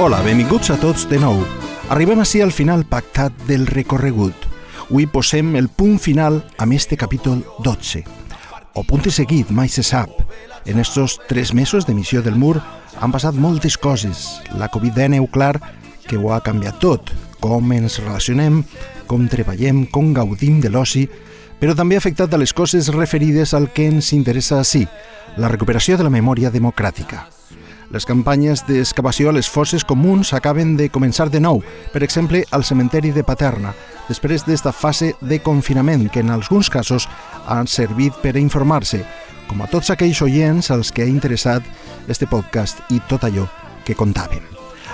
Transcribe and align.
Hola, 0.00 0.22
benvinguts 0.22 0.70
a 0.72 0.78
tots 0.80 1.02
de 1.10 1.18
nou. 1.20 1.42
Arribem 1.92 2.22
així 2.22 2.38
al 2.40 2.54
final 2.56 2.86
pactat 2.88 3.34
del 3.44 3.66
recorregut. 3.68 4.46
Avui 4.86 5.04
posem 5.04 5.50
el 5.60 5.66
punt 5.68 5.98
final 6.00 6.38
amb 6.56 6.72
este 6.72 6.96
capítol 6.96 7.42
12. 7.66 8.00
O 8.80 8.84
punt 8.88 9.04
de 9.04 9.10
seguit, 9.12 9.50
mai 9.52 9.68
se 9.68 9.82
sap. 9.84 10.22
En 10.64 10.80
estos 10.80 11.18
tres 11.28 11.52
mesos 11.52 11.84
d'emissió 11.84 12.22
del 12.24 12.38
mur 12.40 12.62
han 12.96 13.12
passat 13.12 13.36
moltes 13.36 13.76
coses. 13.76 14.40
La 14.56 14.70
Covid-19, 14.72 15.28
clar, 15.34 15.60
que 16.08 16.16
ho 16.16 16.32
ha 16.32 16.40
canviat 16.40 16.78
tot. 16.80 17.12
Com 17.36 17.68
ens 17.76 17.98
relacionem, 18.00 18.62
com 19.04 19.26
treballem, 19.28 19.82
com 19.84 20.14
gaudim 20.16 20.62
de 20.64 20.70
l'oci, 20.72 21.04
però 21.60 21.76
també 21.76 21.98
ha 21.98 22.00
afectat 22.00 22.32
a 22.32 22.40
les 22.40 22.56
coses 22.56 22.88
referides 22.96 23.52
al 23.52 23.68
que 23.68 23.90
ens 23.92 24.14
interessa 24.16 24.62
així, 24.64 24.86
la 25.36 25.52
recuperació 25.52 26.00
de 26.00 26.08
la 26.08 26.14
memòria 26.16 26.48
democràtica. 26.48 27.26
Les 27.90 28.06
campanyes 28.06 28.60
d'excavació 28.68 29.32
a 29.32 29.34
les 29.34 29.48
fosses 29.50 29.82
comuns 29.82 30.30
acaben 30.36 30.76
de 30.78 30.86
començar 30.94 31.26
de 31.26 31.40
nou, 31.42 31.58
per 31.90 32.04
exemple, 32.06 32.44
al 32.54 32.62
cementeri 32.62 33.10
de 33.10 33.24
Paterna, 33.26 33.72
després 34.06 34.44
d'esta 34.46 34.70
fase 34.70 35.16
de 35.18 35.40
confinament 35.42 36.06
que 36.06 36.22
en 36.22 36.30
alguns 36.30 36.70
casos 36.70 37.08
han 37.50 37.66
servit 37.66 38.14
per 38.22 38.36
a 38.36 38.42
informar-se, 38.42 39.02
com 39.50 39.58
a 39.58 39.66
tots 39.66 39.90
aquells 39.90 40.22
oients 40.22 40.70
als 40.70 40.94
que 40.94 41.02
ha 41.02 41.10
interessat 41.10 41.66
este 42.06 42.30
podcast 42.30 42.78
i 42.94 43.02
tot 43.10 43.26
allò 43.26 43.48
que 43.82 43.98
contàvem. 43.98 44.46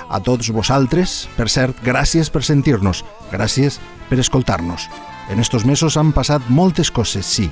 A 0.09 0.17
tots 0.25 0.49
vosaltres, 0.49 1.27
per 1.37 1.51
cert, 1.53 1.77
gràcies 1.85 2.33
per 2.33 2.47
sentir-nos, 2.49 3.05
gràcies 3.29 3.77
per 4.09 4.23
escoltar-nos. 4.25 4.89
En 5.29 5.43
estos 5.43 5.69
mesos 5.69 5.99
han 6.01 6.17
passat 6.17 6.49
moltes 6.49 6.89
coses, 6.89 7.29
sí. 7.29 7.51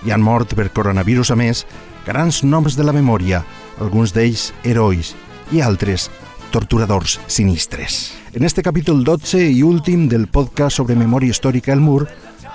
Hi 0.00 0.14
han 0.14 0.22
mort 0.24 0.54
per 0.56 0.70
coronavirus 0.72 1.34
a 1.34 1.36
més 1.36 1.66
grans 2.06 2.40
noms 2.42 2.76
de 2.76 2.84
la 2.86 2.94
memòria, 2.96 3.42
alguns 3.84 4.14
d'ells 4.16 4.46
herois 4.64 5.12
i 5.52 5.60
altres 5.60 6.08
torturadors 6.50 7.18
sinistres. 7.28 8.14
En 8.32 8.44
este 8.48 8.62
capítol 8.62 9.04
12 9.04 9.42
i 9.50 9.62
últim 9.62 10.08
del 10.08 10.26
podcast 10.26 10.78
sobre 10.78 10.96
memòria 10.96 11.34
històrica 11.34 11.74
El 11.74 11.84
Mur, 11.84 12.06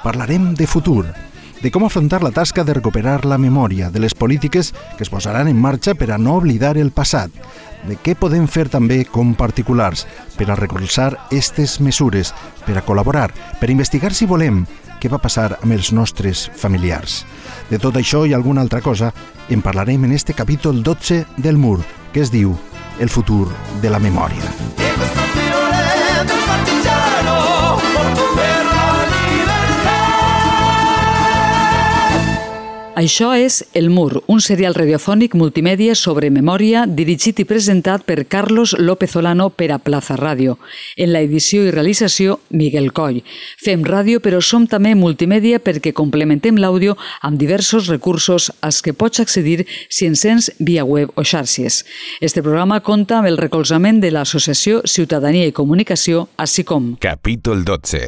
parlarem 0.01 0.55
de 0.57 0.65
futur, 0.65 1.05
de 1.61 1.71
com 1.71 1.85
afrontar 1.85 2.23
la 2.23 2.33
tasca 2.33 2.63
de 2.63 2.73
recuperar 2.73 3.25
la 3.25 3.37
memòria, 3.37 3.91
de 3.91 4.01
les 4.01 4.13
polítiques 4.13 4.73
que 4.97 5.05
es 5.05 5.09
posaran 5.13 5.47
en 5.47 5.61
marxa 5.61 5.93
per 5.93 6.11
a 6.11 6.17
no 6.17 6.35
oblidar 6.41 6.79
el 6.81 6.91
passat, 6.91 7.29
de 7.85 7.99
què 8.01 8.15
podem 8.17 8.47
fer 8.49 8.67
també 8.73 9.03
com 9.05 9.35
particulars 9.37 10.07
per 10.33 10.49
a 10.49 10.57
recolzar 10.57 11.11
aquestes 11.27 11.77
mesures, 11.79 12.33
per 12.65 12.79
a 12.79 12.83
col·laborar, 12.85 13.29
per 13.61 13.69
investigar 13.69 14.13
si 14.17 14.25
volem 14.25 14.63
què 15.05 15.11
va 15.13 15.21
passar 15.21 15.59
amb 15.61 15.75
els 15.75 15.91
nostres 15.93 16.47
familiars. 16.57 17.21
De 17.69 17.77
tot 17.81 17.99
això 18.01 18.23
i 18.25 18.33
alguna 18.33 18.65
altra 18.65 18.81
cosa 18.81 19.13
en 19.53 19.61
parlarem 19.61 20.09
en 20.09 20.17
este 20.17 20.33
capítol 20.33 20.81
12 20.81 21.25
del 21.37 21.61
Mur, 21.61 21.79
que 22.11 22.25
es 22.25 22.33
diu 22.33 22.57
El 22.99 23.09
futur 23.09 23.49
de 23.81 23.89
la 23.91 23.99
memòria. 23.99 25.44
Això 32.95 33.33
és 33.35 33.65
El 33.73 33.89
Mur, 33.91 34.21
un 34.31 34.39
serial 34.39 34.73
radiofònic 34.73 35.33
multimèdia 35.35 35.97
sobre 35.99 36.29
memòria 36.31 36.85
dirigit 36.87 37.41
i 37.43 37.45
presentat 37.45 38.05
per 38.07 38.23
Carlos 38.31 38.71
López 38.79 39.17
Olano 39.19 39.49
per 39.49 39.67
a 39.75 39.79
Plaza 39.83 40.15
Ràdio. 40.15 40.55
En 40.95 41.11
la 41.11 41.19
edició 41.19 41.65
i 41.65 41.73
realització, 41.75 42.37
Miguel 42.55 42.93
Coll. 42.95 43.19
Fem 43.59 43.83
ràdio 43.83 44.21
però 44.23 44.39
som 44.39 44.63
també 44.63 44.93
multimèdia 44.95 45.59
perquè 45.59 45.91
complementem 45.91 46.55
l'àudio 46.55 46.95
amb 47.19 47.35
diversos 47.35 47.91
recursos 47.91 48.47
als 48.61 48.79
que 48.79 48.95
pots 48.95 49.19
accedir 49.19 49.67
si 49.89 50.07
encens 50.07 50.53
via 50.59 50.87
web 50.87 51.11
o 51.19 51.27
xarxes. 51.27 51.83
Este 52.21 52.41
programa 52.41 52.79
compta 52.79 53.19
amb 53.19 53.27
el 53.27 53.35
recolzament 53.37 53.99
de 53.99 54.15
l'Associació 54.15 54.85
Ciutadania 54.87 55.43
i 55.43 55.51
Comunicació, 55.51 56.29
així 56.37 56.63
com... 56.63 56.93
Capítol 57.03 57.67
12. 57.67 58.05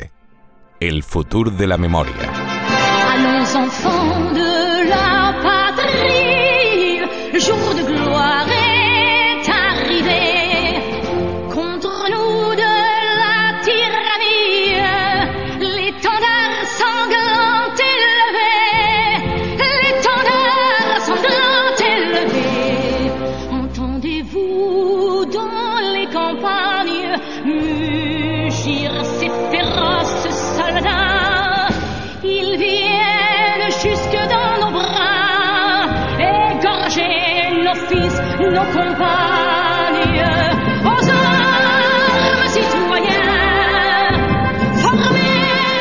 El 0.80 1.04
futur 1.04 1.52
de 1.52 1.68
la 1.68 1.76
memòria. 1.76 2.32
Allons 3.12 3.56
enfants 3.66 3.97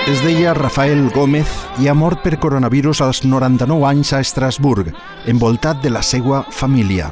Es 0.06 0.20
deia 0.22 0.52
Rafael 0.54 1.10
Gómez 1.10 1.48
i 1.82 1.88
ha 1.88 1.94
mort 1.94 2.22
per 2.22 2.38
coronavirus 2.38 3.00
als 3.04 3.22
99 3.24 3.88
anys 3.88 4.12
a 4.12 4.20
Estrasburg, 4.20 4.92
envoltat 5.26 5.80
de 5.82 5.90
la 5.90 6.02
seva 6.02 6.44
família. 6.50 7.10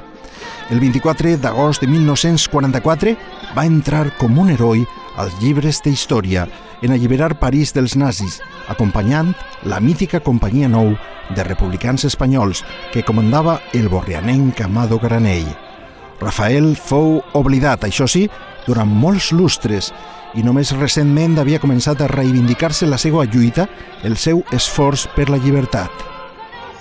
El 0.70 0.80
24 0.80 1.34
d'agost 1.42 1.82
de 1.82 1.88
1944 1.88 3.16
va 3.56 3.66
entrar 3.66 4.06
com 4.20 4.38
un 4.38 4.52
heroi 4.54 4.84
als 5.16 5.34
llibres 5.40 5.82
de 5.84 5.90
història 5.96 6.46
en 6.84 6.92
alliberar 6.92 7.38
París 7.40 7.72
dels 7.72 7.96
nazis, 7.96 8.42
acompanyant 8.68 9.32
la 9.64 9.80
mítica 9.80 10.20
Companyia 10.20 10.68
Nou 10.68 10.92
de 11.34 11.44
republicans 11.46 12.04
espanyols 12.04 12.60
que 12.92 13.02
comandava 13.02 13.60
el 13.72 13.88
borrianenc 13.88 14.60
Amado 14.60 15.00
Granell. 15.00 15.48
Rafael 16.20 16.74
fou 16.76 17.22
oblidat, 17.32 17.88
això 17.88 18.06
sí, 18.06 18.28
durant 18.68 18.88
molts 18.88 19.32
lustres 19.32 19.90
i 20.36 20.44
només 20.44 20.74
recentment 20.76 21.38
havia 21.40 21.60
començat 21.62 22.02
a 22.02 22.08
reivindicar-se 22.10 22.86
la 22.86 22.98
seva 23.00 23.24
lluita, 23.24 23.68
el 24.04 24.18
seu 24.20 24.42
esforç 24.52 25.06
per 25.16 25.30
la 25.30 25.40
llibertat. 25.40 26.04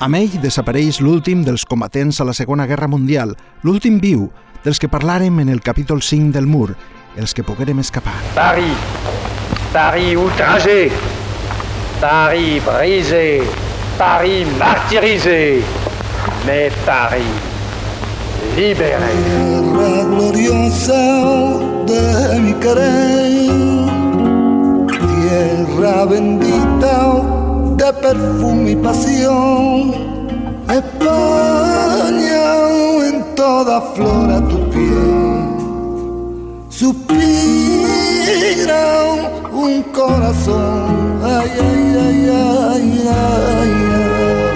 Amb 0.04 0.20
ell 0.20 0.40
desapareix 0.44 1.00
l'últim 1.00 1.46
dels 1.48 1.64
combatents 1.64 2.20
a 2.20 2.28
la 2.28 2.36
Segona 2.36 2.68
Guerra 2.68 2.90
Mundial, 2.92 3.38
l'últim 3.64 4.02
viu, 4.04 4.28
dels 4.66 4.80
que 4.80 4.92
parlarem 4.92 5.40
en 5.40 5.54
el 5.54 5.62
capítol 5.62 6.02
5 6.02 6.34
del 6.36 6.48
Mur, 6.48 6.74
els 7.16 7.34
que 7.34 7.46
poguérem 7.46 7.80
escapar. 7.80 8.16
Paris, 8.36 9.33
Paris 9.74 10.16
outragé, 10.16 10.92
Paris 12.00 12.62
brisé, 12.64 13.42
Paris 13.98 14.46
martyrisé, 14.60 15.64
mais 16.46 16.72
Paris 16.86 17.34
libéré. 18.56 18.94
tierra 19.26 20.04
gloriosa 20.12 21.04
de 21.88 22.40
mi 22.40 22.54
tierra 25.10 26.06
bendita 26.06 26.98
de 27.76 27.94
perfume 27.94 28.70
y 28.70 28.76
pasión, 28.76 29.92
España 30.70 32.48
en 33.10 33.18
toda 33.34 33.82
flor 33.96 34.48
tu 34.50 34.70
piel, 34.70 35.50
suspira 36.70 38.03
tiram 38.24 39.52
um 39.52 39.82
coração. 39.84 41.20
Ai, 41.24 41.50
ai, 41.60 41.98
ai, 41.98 42.30
ai, 42.30 43.08
ai, 43.08 43.72
ai. 43.96 44.53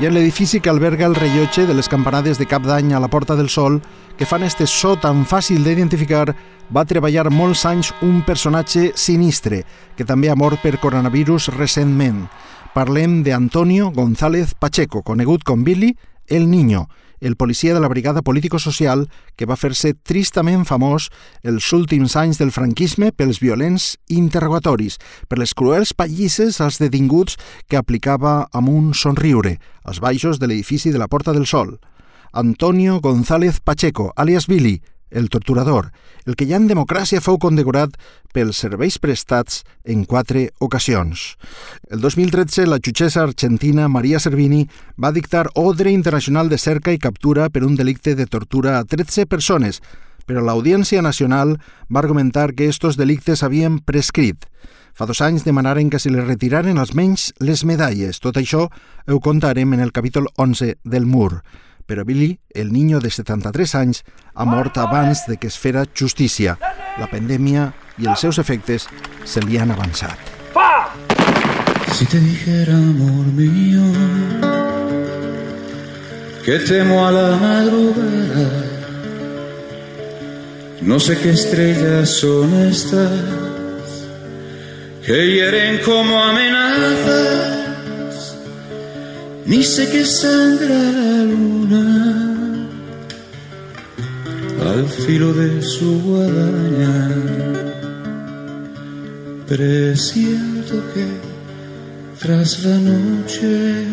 I 0.00 0.06
en 0.06 0.14
l'edifici 0.14 0.60
que 0.62 0.70
alberga 0.70 1.06
el 1.06 1.16
rellotge 1.16 1.64
de 1.66 1.74
les 1.74 1.88
campanades 1.90 2.38
de 2.38 2.46
cap 2.46 2.62
d'any 2.62 2.92
a 2.94 3.00
la 3.02 3.08
Porta 3.10 3.34
del 3.34 3.48
Sol, 3.50 3.80
que 4.16 4.26
fan 4.26 4.44
este 4.46 4.66
so 4.70 4.92
tan 4.94 5.24
fàcil 5.26 5.64
d'identificar, 5.66 6.36
va 6.70 6.84
treballar 6.86 7.32
molts 7.34 7.64
anys 7.66 7.90
un 8.06 8.20
personatge 8.22 8.92
sinistre, 8.94 9.64
que 9.96 10.06
també 10.06 10.30
ha 10.30 10.38
mort 10.38 10.62
per 10.62 10.78
coronavirus 10.78 11.48
recentment. 11.56 12.28
Parlem 12.76 13.24
de 13.26 13.34
Antonio 13.34 13.90
González 13.90 14.54
Pacheco, 14.54 15.02
conegut 15.02 15.42
com 15.42 15.64
Billy 15.66 15.96
el 16.28 16.46
Niño, 16.48 16.86
el 17.20 17.36
policia 17.36 17.74
de 17.74 17.80
la 17.80 17.88
Brigada 17.88 18.22
Político-Social 18.22 19.06
que 19.36 19.46
va 19.46 19.56
fer-se 19.56 19.94
tristament 19.94 20.64
famós 20.68 21.08
els 21.42 21.72
últims 21.72 22.16
anys 22.16 22.38
del 22.40 22.52
franquisme 22.52 23.10
pels 23.12 23.40
violents 23.42 23.96
interrogatoris, 24.08 24.98
per 25.28 25.38
les 25.38 25.54
cruels 25.54 25.94
pallisses 25.94 26.60
als 26.60 26.78
detinguts 26.82 27.38
que 27.68 27.78
aplicava 27.78 28.48
amb 28.52 28.68
un 28.68 28.94
somriure 28.94 29.58
als 29.84 30.00
baixos 30.04 30.38
de 30.38 30.46
l'edifici 30.46 30.92
de 30.92 30.98
la 30.98 31.08
Porta 31.08 31.32
del 31.32 31.46
Sol. 31.46 31.78
Antonio 32.32 33.00
González 33.00 33.60
Pacheco, 33.60 34.12
alias 34.16 34.46
Billy, 34.46 34.82
el 35.10 35.28
torturador, 35.30 35.92
el 36.26 36.36
que 36.36 36.46
ja 36.48 36.58
en 36.60 36.68
democràcia 36.68 37.22
fou 37.24 37.38
condecorat 37.40 37.94
pels 38.34 38.60
serveis 38.60 38.98
prestats 39.00 39.62
en 39.84 40.04
quatre 40.04 40.48
ocasions. 40.60 41.36
El 41.90 42.02
2013, 42.02 42.66
la 42.66 42.80
jutgessa 42.84 43.22
argentina 43.22 43.88
Maria 43.88 44.20
Servini 44.20 44.66
va 45.00 45.12
dictar 45.12 45.48
ordre 45.54 45.90
internacional 45.90 46.48
de 46.48 46.58
cerca 46.58 46.92
i 46.92 47.00
captura 47.00 47.48
per 47.48 47.64
un 47.64 47.76
delicte 47.76 48.14
de 48.14 48.26
tortura 48.26 48.78
a 48.78 48.84
13 48.84 49.26
persones, 49.26 49.80
però 50.28 50.42
l'Audiència 50.44 51.00
Nacional 51.02 51.56
va 51.88 52.02
argumentar 52.02 52.52
que 52.52 52.68
estos 52.68 52.98
delictes 53.00 53.42
havien 53.42 53.78
prescrit. 53.80 54.44
Fa 54.92 55.06
dos 55.06 55.22
anys 55.22 55.46
demanaren 55.46 55.88
que 55.88 56.00
se 56.02 56.10
li 56.10 56.20
retiraren 56.20 56.76
almenys 56.76 57.30
les 57.38 57.64
medalles. 57.64 58.18
Tot 58.20 58.36
això 58.36 58.66
ho 58.68 59.20
contarem 59.24 59.72
en 59.72 59.80
el 59.80 59.92
capítol 59.92 60.28
11 60.36 60.74
del 60.84 61.06
Mur 61.06 61.40
però 61.88 62.04
Billy, 62.04 62.38
el 62.52 62.70
niño 62.70 63.00
de 63.00 63.08
73 63.10 63.74
anys, 63.74 64.04
ha 64.34 64.44
mort 64.44 64.76
abans 64.76 65.24
de 65.26 65.38
que 65.38 65.48
es 65.48 65.56
fera 65.56 65.86
justícia. 65.88 66.58
La 67.00 67.08
pandèmia 67.08 67.70
i 67.96 68.06
els 68.06 68.20
seus 68.20 68.36
efectes 68.38 68.84
se 69.24 69.40
li 69.40 69.56
han 69.56 69.72
avançat. 69.72 70.20
Si 71.96 72.04
te 72.06 72.20
dijera, 72.20 72.76
amor 72.76 73.32
mío, 73.32 73.82
que 76.44 76.58
temo 76.68 77.06
a 77.06 77.10
la 77.10 77.36
madrugada, 77.40 78.48
no 80.82 81.00
sé 81.00 81.16
qué 81.18 81.30
estrellas 81.30 82.10
son 82.10 82.52
estas 82.68 83.10
que 85.06 85.26
hieren 85.32 85.80
como 85.84 86.22
amenazas 86.22 87.57
ni 89.48 89.64
sé 89.64 89.88
que 89.90 90.04
sangra 90.04 90.82
la 90.98 91.24
luna 91.24 91.84
al 94.70 94.86
filo 94.86 95.32
de 95.32 95.62
su 95.62 96.00
guadaña. 96.02 96.94
Presiento 99.46 100.74
que 100.92 101.06
tras 102.20 102.62
la 102.64 102.76
noche 102.76 103.86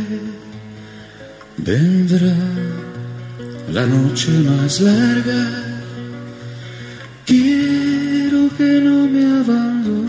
vendrá 1.57 2.35
la 3.71 3.85
noche 3.85 4.31
más 4.49 4.81
larga. 4.81 5.41
Quiero 7.25 8.49
que 8.57 8.81
no 8.87 9.07
me 9.07 9.23
abandones, 9.41 10.04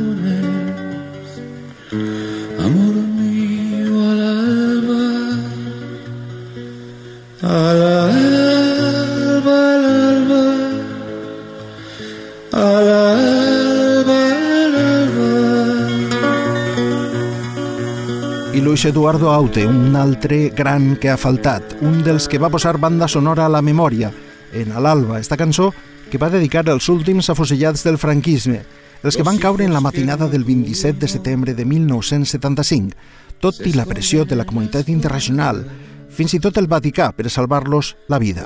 Luis 18.77 18.85
Eduardo 18.85 19.33
Aute, 19.33 19.67
un 19.67 19.97
altre 19.97 20.51
gran 20.51 20.99
que 21.01 21.09
ha 21.09 21.17
faltat, 21.17 21.79
un 21.81 22.03
dels 22.05 22.27
que 22.29 22.37
va 22.37 22.51
posar 22.53 22.75
banda 22.77 23.07
sonora 23.09 23.47
a 23.47 23.49
la 23.49 23.63
memòria, 23.65 24.11
en 24.53 24.75
A 24.77 24.83
l'alba, 24.85 25.17
esta 25.17 25.39
cançó 25.41 25.71
que 26.11 26.19
va 26.21 26.29
dedicar 26.29 26.69
als 26.69 26.91
últims 26.93 27.31
afusellats 27.33 27.87
del 27.89 27.97
franquisme, 27.97 28.59
els 29.03 29.17
que 29.17 29.25
van 29.25 29.39
caure 29.41 29.65
en 29.65 29.73
la 29.73 29.81
matinada 29.81 30.29
del 30.29 30.45
27 30.45 31.01
de 31.01 31.09
setembre 31.09 31.55
de 31.55 31.65
1975, 31.65 32.93
tot 33.41 33.63
i 33.65 33.73
la 33.73 33.87
pressió 33.89 34.27
de 34.27 34.37
la 34.37 34.45
comunitat 34.45 34.91
internacional, 34.93 35.65
fins 36.11 36.35
i 36.37 36.39
tot 36.45 36.61
el 36.61 36.69
Vaticà 36.69 37.15
per 37.17 37.33
salvar-los 37.33 37.95
la 38.13 38.19
vida. 38.21 38.45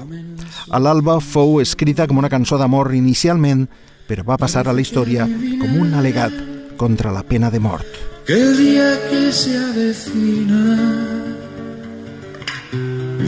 A 0.70 0.78
l'alba 0.78 1.18
fou 1.18 1.58
escrita 1.58 2.06
com 2.06 2.22
una 2.22 2.30
cançó 2.30 2.54
d'amor 2.54 2.94
inicialment, 2.94 3.66
però 4.06 4.22
va 4.22 4.38
passar 4.38 4.68
a 4.68 4.72
la 4.78 4.86
història 4.86 5.26
com 5.26 5.74
un 5.74 5.98
alegat 5.98 6.38
contra 6.78 7.10
la 7.10 7.26
pena 7.26 7.50
de 7.50 7.58
mort. 7.58 8.19
Que 8.26 8.34
el 8.34 8.56
día 8.56 8.98
que 9.10 9.32
se 9.32 9.56
avecina 9.56 10.76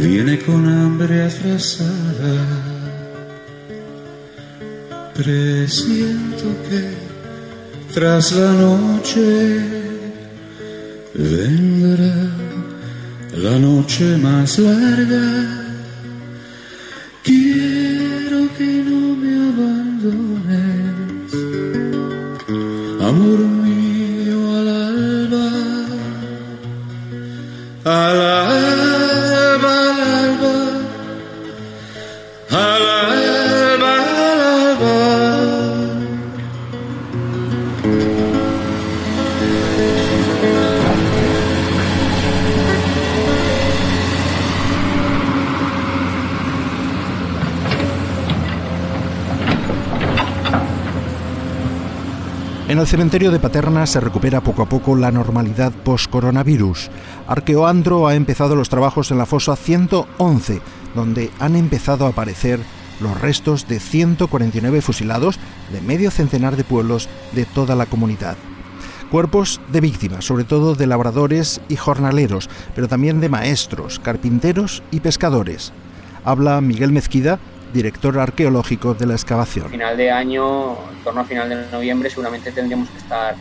viene 0.00 0.38
con 0.40 0.68
hambre 0.68 1.22
atrasada. 1.22 2.34
Presiento 5.14 6.44
que 6.68 6.82
tras 7.94 8.32
la 8.32 8.52
noche 8.52 9.60
vendrá 11.14 12.14
la 13.36 13.58
noche 13.58 14.16
más 14.18 14.58
larga. 14.58 15.24
Quiero 17.22 18.48
que 18.56 18.82
no 18.88 19.16
me 19.22 19.32
abandones, 19.48 21.32
amor 23.00 23.61
Alarm, 27.84 29.64
alarm. 29.64 30.21
En 52.72 52.78
el 52.78 52.86
cementerio 52.86 53.30
de 53.30 53.38
Paterna 53.38 53.84
se 53.84 54.00
recupera 54.00 54.40
poco 54.40 54.62
a 54.62 54.66
poco 54.66 54.96
la 54.96 55.12
normalidad 55.12 55.72
post-coronavirus. 55.72 56.88
Arqueoandro 57.26 58.06
ha 58.06 58.14
empezado 58.14 58.56
los 58.56 58.70
trabajos 58.70 59.10
en 59.10 59.18
la 59.18 59.26
fosa 59.26 59.56
111, 59.56 60.62
donde 60.94 61.30
han 61.38 61.54
empezado 61.54 62.06
a 62.06 62.08
aparecer 62.08 62.60
los 62.98 63.20
restos 63.20 63.68
de 63.68 63.78
149 63.78 64.80
fusilados 64.80 65.38
de 65.70 65.82
medio 65.82 66.10
centenar 66.10 66.56
de 66.56 66.64
pueblos 66.64 67.10
de 67.32 67.44
toda 67.44 67.76
la 67.76 67.84
comunidad. 67.84 68.38
Cuerpos 69.10 69.60
de 69.70 69.82
víctimas, 69.82 70.24
sobre 70.24 70.44
todo 70.44 70.74
de 70.74 70.86
labradores 70.86 71.60
y 71.68 71.76
jornaleros, 71.76 72.48
pero 72.74 72.88
también 72.88 73.20
de 73.20 73.28
maestros, 73.28 73.98
carpinteros 73.98 74.82
y 74.90 75.00
pescadores. 75.00 75.74
Habla 76.24 76.62
Miguel 76.62 76.90
Mezquida, 76.92 77.38
director 77.72 78.18
arqueológico 78.18 78.94
de 78.94 79.06
la 79.06 79.14
excavación. 79.14 79.68
Final 79.70 79.96
de 79.96 80.10
año, 80.10 80.72
en 80.90 81.04
torno 81.04 81.20
a 81.20 81.24
final 81.24 81.48
de 81.48 81.70
noviembre, 81.70 82.10
seguramente 82.10 82.52
tendremos 82.52 82.88
que 82.90 82.98
estar 82.98 83.34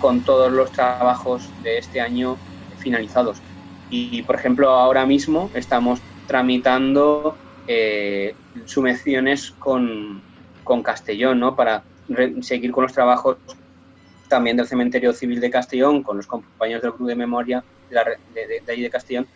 con 0.00 0.20
todos 0.22 0.52
los 0.52 0.70
trabajos 0.72 1.48
de 1.62 1.78
este 1.78 2.00
año 2.00 2.36
finalizados. 2.78 3.38
Y, 3.90 4.22
por 4.22 4.34
ejemplo, 4.36 4.70
ahora 4.70 5.06
mismo 5.06 5.50
estamos 5.54 6.00
tramitando 6.26 7.36
eh, 7.66 8.34
con, 9.58 10.22
con 10.64 10.82
Castellón, 10.82 11.40
¿no? 11.40 11.56
Para 11.56 11.82
seguir 12.42 12.70
con 12.70 12.84
los 12.84 12.92
trabajos 12.92 13.36
también 14.28 14.56
del 14.56 14.66
Cementerio 14.66 15.12
Civil 15.12 15.40
de 15.40 15.50
Castellón, 15.50 16.02
con 16.02 16.18
los 16.18 16.26
compañeros 16.26 16.82
del 16.82 16.92
Club 16.92 17.08
de 17.08 17.14
Memoria 17.16 17.64
de, 17.90 17.96
de, 18.34 18.46
de- 18.46 18.60
de 18.60 18.72
ahí 18.72 18.82
de 18.82 18.90
Castellón, 18.90 19.26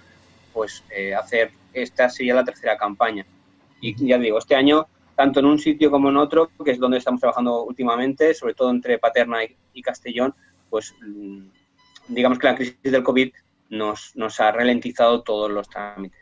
pues 0.53 0.85
eh, 0.95 1.15
hacer, 1.15 1.51
esta 1.73 2.11
sería 2.11 2.35
la 2.35 2.45
tercera 2.45 2.77
campaña. 2.77 3.25
Y 3.83 4.07
ya 4.07 4.17
digo, 4.17 4.39
este 4.39 4.55
año, 4.55 4.87
tanto 5.17 5.41
en 5.41 5.47
un 5.47 5.59
sitio 5.59 5.91
como 5.91 6.09
en 6.09 6.17
otro, 6.17 6.51
que 6.65 6.71
es 6.71 6.79
donde 6.79 6.99
estamos 6.99 7.21
trabajando 7.21 7.65
últimamente, 7.65 8.33
sobre 8.33 8.55
todo 8.55 8.71
entre 8.71 8.99
Paterna 8.99 9.41
y, 9.75 9.83
Castellón, 9.83 10.35
pues 10.71 10.95
mm, 11.05 11.43
digamos 12.09 12.39
que 12.39 12.47
la 12.47 12.55
crisis 12.55 12.81
del 12.81 13.03
COVID 13.03 13.33
nos, 13.71 14.13
nos 14.15 14.39
ha 14.39 14.53
ralentizado 14.53 15.23
todos 15.23 15.51
los 15.51 15.69
trámites. 15.69 16.22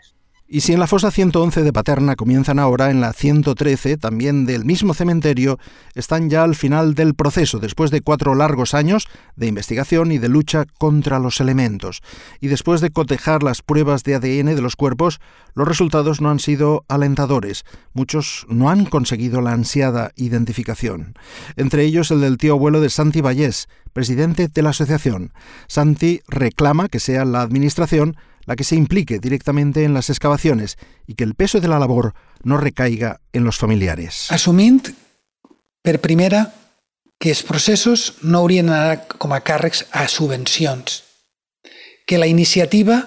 Y 0.52 0.62
si 0.62 0.72
en 0.72 0.80
la 0.80 0.88
fosa 0.88 1.12
111 1.12 1.62
de 1.62 1.72
Paterna 1.72 2.16
comienzan 2.16 2.58
ahora, 2.58 2.90
en 2.90 3.00
la 3.00 3.12
113, 3.12 3.96
también 3.98 4.46
del 4.46 4.64
mismo 4.64 4.94
cementerio, 4.94 5.60
están 5.94 6.28
ya 6.28 6.42
al 6.42 6.56
final 6.56 6.96
del 6.96 7.14
proceso, 7.14 7.60
después 7.60 7.92
de 7.92 8.00
cuatro 8.00 8.34
largos 8.34 8.74
años 8.74 9.06
de 9.36 9.46
investigación 9.46 10.10
y 10.10 10.18
de 10.18 10.28
lucha 10.28 10.64
contra 10.78 11.20
los 11.20 11.40
elementos. 11.40 12.02
Y 12.40 12.48
después 12.48 12.80
de 12.80 12.90
cotejar 12.90 13.44
las 13.44 13.62
pruebas 13.62 14.02
de 14.02 14.16
ADN 14.16 14.56
de 14.56 14.60
los 14.60 14.74
cuerpos, 14.74 15.20
los 15.54 15.68
resultados 15.68 16.20
no 16.20 16.32
han 16.32 16.40
sido 16.40 16.84
alentadores. 16.88 17.64
Muchos 17.92 18.44
no 18.48 18.70
han 18.70 18.86
conseguido 18.86 19.42
la 19.42 19.52
ansiada 19.52 20.10
identificación. 20.16 21.14
Entre 21.54 21.84
ellos 21.84 22.10
el 22.10 22.22
del 22.22 22.38
tío 22.38 22.54
abuelo 22.54 22.80
de 22.80 22.90
Santi 22.90 23.20
Vallés, 23.20 23.68
presidente 23.92 24.48
de 24.48 24.62
la 24.62 24.70
asociación. 24.70 25.32
Santi 25.68 26.22
reclama 26.26 26.88
que 26.88 26.98
sea 26.98 27.24
la 27.24 27.42
Administración 27.42 28.16
la 28.46 28.56
que 28.56 28.64
se 28.64 28.76
implique 28.76 29.18
directamente 29.18 29.84
en 29.84 29.94
las 29.94 30.10
excavaciones 30.10 30.76
y 31.06 31.14
que 31.14 31.24
el 31.24 31.34
peso 31.34 31.60
de 31.60 31.68
la 31.68 31.78
labor 31.78 32.14
no 32.42 32.56
recaiga 32.56 33.20
en 33.32 33.44
los 33.44 33.58
familiares. 33.58 34.30
Assumint, 34.30 34.88
per 35.82 36.00
primera, 36.00 36.54
que 37.20 37.30
els 37.30 37.44
processos 37.44 38.16
no 38.22 38.40
haurien 38.40 38.72
d'anar 38.72 39.06
com 39.20 39.32
a 39.36 39.42
càrrecs 39.44 39.84
a 39.92 40.08
subvencions, 40.08 41.04
que 42.08 42.18
la 42.18 42.26
iniciativa 42.26 43.04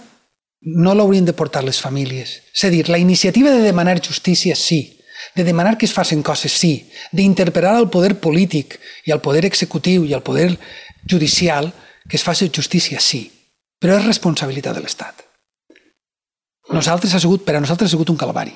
no 0.62 0.94
l'haurien 0.96 1.26
de 1.26 1.34
portar 1.34 1.64
les 1.66 1.82
famílies. 1.82 2.40
És 2.54 2.64
a 2.64 2.70
dir, 2.70 2.88
la 2.88 3.02
iniciativa 3.02 3.52
de 3.52 3.66
demanar 3.66 4.00
justícia 4.06 4.56
sí, 4.56 5.02
de 5.36 5.44
demanar 5.44 5.78
que 5.78 5.86
es 5.90 5.94
facin 5.94 6.22
coses 6.22 6.54
sí, 6.54 6.90
d'interpretar 7.12 7.74
al 7.76 7.90
poder 7.90 8.20
polític 8.22 8.78
i 9.06 9.12
al 9.12 9.22
poder 9.22 9.48
executiu 9.50 10.06
i 10.06 10.14
al 10.14 10.24
poder 10.24 10.60
judicial 11.10 11.74
que 12.08 12.18
es 12.18 12.24
faci 12.24 12.52
justícia 12.54 13.00
sí, 13.00 13.32
però 13.84 13.98
és 14.00 14.06
responsabilitat 14.08 14.78
de 14.78 14.82
l'Estat. 14.86 15.26
Nosaltres 16.72 17.12
ha 17.12 17.20
sigut, 17.20 17.44
per 17.44 17.58
a 17.58 17.60
nosaltres 17.60 17.90
ha 17.90 17.96
sigut 17.98 18.14
un 18.14 18.20
calvari. 18.20 18.54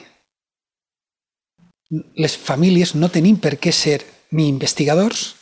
Les 2.15 2.37
famílies 2.39 2.93
no 2.95 3.11
tenim 3.11 3.35
per 3.43 3.57
què 3.59 3.73
ser 3.75 3.99
ni 4.31 4.47
investigadors, 4.47 5.33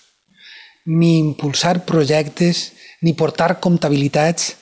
ni 0.89 1.19
impulsar 1.19 1.83
projectes, 1.85 2.71
ni 3.05 3.13
portar 3.13 3.59
comptabilitats, 3.61 4.55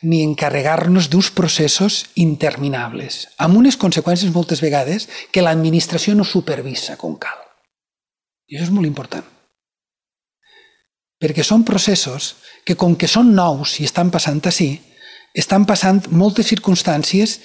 ni 0.00 0.22
encarregar-nos 0.24 1.10
d'uns 1.12 1.28
processos 1.36 2.06
interminables, 2.16 3.26
amb 3.36 3.60
unes 3.60 3.76
conseqüències 3.76 4.32
moltes 4.32 4.64
vegades 4.64 5.10
que 5.32 5.44
l'administració 5.44 6.16
no 6.16 6.24
supervisa 6.24 6.96
com 6.96 7.18
cal. 7.20 7.36
I 8.48 8.56
això 8.56 8.70
és 8.70 8.72
molt 8.72 8.88
important. 8.88 9.28
Perquè 11.20 11.44
són 11.44 11.66
processos 11.68 12.34
que, 12.64 12.76
com 12.76 12.96
que 12.96 13.08
són 13.08 13.34
nous 13.36 13.76
i 13.80 13.86
estan 13.88 14.10
passant 14.10 14.40
així, 14.48 14.72
estan 15.36 15.66
passant 15.68 16.02
moltes 16.10 16.48
circumstàncies 16.50 17.38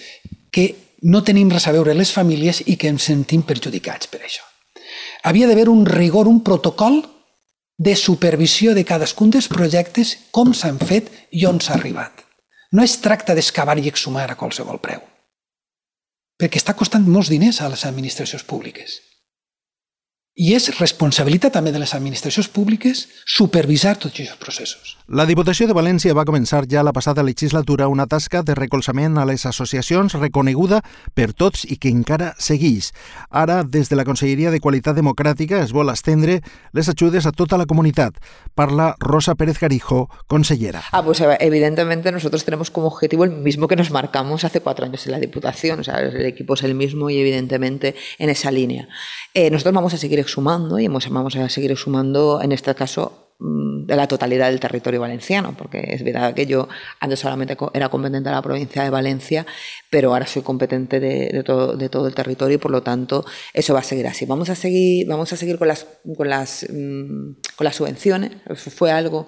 que 0.51 0.69
no 1.05 1.21
tenim 1.23 1.51
res 1.51 1.67
a 1.67 1.73
veure 1.75 1.93
les 1.93 2.11
famílies 2.15 2.63
i 2.65 2.77
que 2.79 2.89
ens 2.89 3.05
sentim 3.11 3.43
perjudicats 3.45 4.07
per 4.09 4.23
això. 4.23 4.45
Havia 5.25 5.49
d'haver 5.49 5.67
un 5.69 5.85
rigor, 5.85 6.29
un 6.29 6.41
protocol 6.45 7.03
de 7.77 7.95
supervisió 7.99 8.73
de 8.73 8.85
cadascun 8.87 9.33
dels 9.33 9.49
projectes, 9.51 10.15
com 10.31 10.53
s'han 10.53 10.79
fet 10.79 11.11
i 11.31 11.45
on 11.45 11.59
s'ha 11.59 11.75
arribat. 11.75 12.23
No 12.71 12.83
es 12.83 12.95
tracta 13.03 13.35
d'excavar 13.35 13.77
i 13.79 13.89
exhumar 13.91 14.29
a 14.31 14.37
qualsevol 14.39 14.79
preu, 14.81 15.03
perquè 16.39 16.61
està 16.61 16.73
costant 16.73 17.05
molts 17.07 17.29
diners 17.29 17.61
a 17.61 17.69
les 17.69 17.85
administracions 17.85 18.47
públiques. 18.47 19.01
I 20.35 20.49
és 20.51 20.65
responsabilitat 20.75 21.53
també 21.55 21.71
de 21.71 21.79
les 21.79 21.93
administracions 21.95 22.49
públiques 22.51 23.05
supervisar 23.23 23.93
tots 23.95 24.19
aquests 24.19 24.35
processos. 24.35 24.89
La 25.07 25.23
Diputació 25.29 25.63
de 25.69 25.75
València 25.77 26.15
va 26.17 26.25
començar 26.27 26.65
ja 26.67 26.81
la 26.83 26.91
passada 26.91 27.23
legislatura 27.23 27.87
una 27.87 28.03
tasca 28.03 28.41
de 28.43 28.51
recolzament 28.57 29.15
a 29.15 29.23
les 29.29 29.45
associacions 29.47 30.17
reconeguda 30.19 30.81
per 31.15 31.29
tots 31.31 31.63
i 31.63 31.77
que 31.79 31.87
encara 31.87 32.33
segueix. 32.35 32.89
Ara, 33.29 33.61
des 33.63 33.87
de 33.87 33.95
la 33.95 34.03
Conselleria 34.03 34.51
de 34.51 34.59
Qualitat 34.59 34.97
Democràtica 34.99 35.61
es 35.63 35.71
vol 35.71 35.93
estendre 35.93 36.41
les 36.73 36.91
ajudes 36.91 37.23
a 37.23 37.31
tota 37.31 37.55
la 37.55 37.69
comunitat. 37.69 38.19
Parla 38.55 38.97
Rosa 38.99 39.37
Pérez 39.39 39.61
Garijo, 39.61 40.09
consellera. 40.27 40.83
Ah, 40.91 41.05
pues 41.05 41.23
evidentemente 41.39 42.11
nosotros 42.11 42.43
tenemos 42.43 42.71
como 42.71 42.87
objetivo 42.87 43.23
el 43.23 43.31
mismo 43.31 43.69
que 43.69 43.77
nos 43.77 43.89
marcamos 43.89 44.43
hace 44.43 44.59
cuatro 44.59 44.83
años 44.83 45.05
en 45.05 45.13
la 45.13 45.19
Diputación. 45.19 45.79
O 45.79 45.83
sea, 45.85 45.99
el 45.99 46.25
equipo 46.25 46.55
es 46.55 46.63
el 46.63 46.75
mismo 46.75 47.09
y 47.09 47.19
evidentemente 47.19 47.95
en 48.19 48.29
esa 48.29 48.51
línea. 48.51 48.89
Eh, 49.33 49.49
nosotros 49.49 49.73
vamos 49.73 49.93
a 49.93 49.97
seguir 49.97 50.24
exhumando 50.25 50.79
y 50.79 50.87
vamos 50.87 51.35
a 51.35 51.49
seguir 51.49 51.71
exhumando, 51.71 52.41
en 52.41 52.51
este 52.51 52.73
caso, 52.75 53.33
mm, 53.39 53.85
de 53.85 53.95
la 53.95 54.07
totalidad 54.07 54.49
del 54.49 54.59
territorio 54.59 55.01
valenciano, 55.01 55.55
porque 55.57 55.83
es 55.89 56.03
verdad 56.03 56.33
que 56.33 56.45
yo 56.45 56.67
antes 56.99 57.19
solamente 57.19 57.57
era 57.73 57.89
competente 57.89 58.29
de 58.29 58.35
la 58.35 58.41
provincia 58.41 58.83
de 58.83 58.89
Valencia, 58.89 59.45
pero 59.89 60.13
ahora 60.13 60.27
soy 60.27 60.41
competente 60.41 60.99
de, 60.99 61.43
todo, 61.43 61.77
de, 61.77 61.89
todo, 61.89 62.07
el 62.07 62.15
territorio 62.15 62.55
y 62.55 62.59
por 62.59 62.71
lo 62.71 62.81
tanto 62.83 63.25
eso 63.53 63.73
va 63.73 63.79
a 63.79 63.83
seguir 63.83 64.07
así. 64.07 64.25
Vamos 64.25 64.49
a 64.49 64.55
seguir, 64.55 65.07
vamos 65.07 65.31
a 65.33 65.37
seguir 65.37 65.57
con, 65.57 65.67
las, 65.67 65.87
con, 66.17 66.29
las, 66.29 66.65
mmm, 66.69 67.33
con 67.55 67.65
las 67.65 67.75
subvenciones, 67.75 68.31
fue 68.55 68.91
algo 68.91 69.27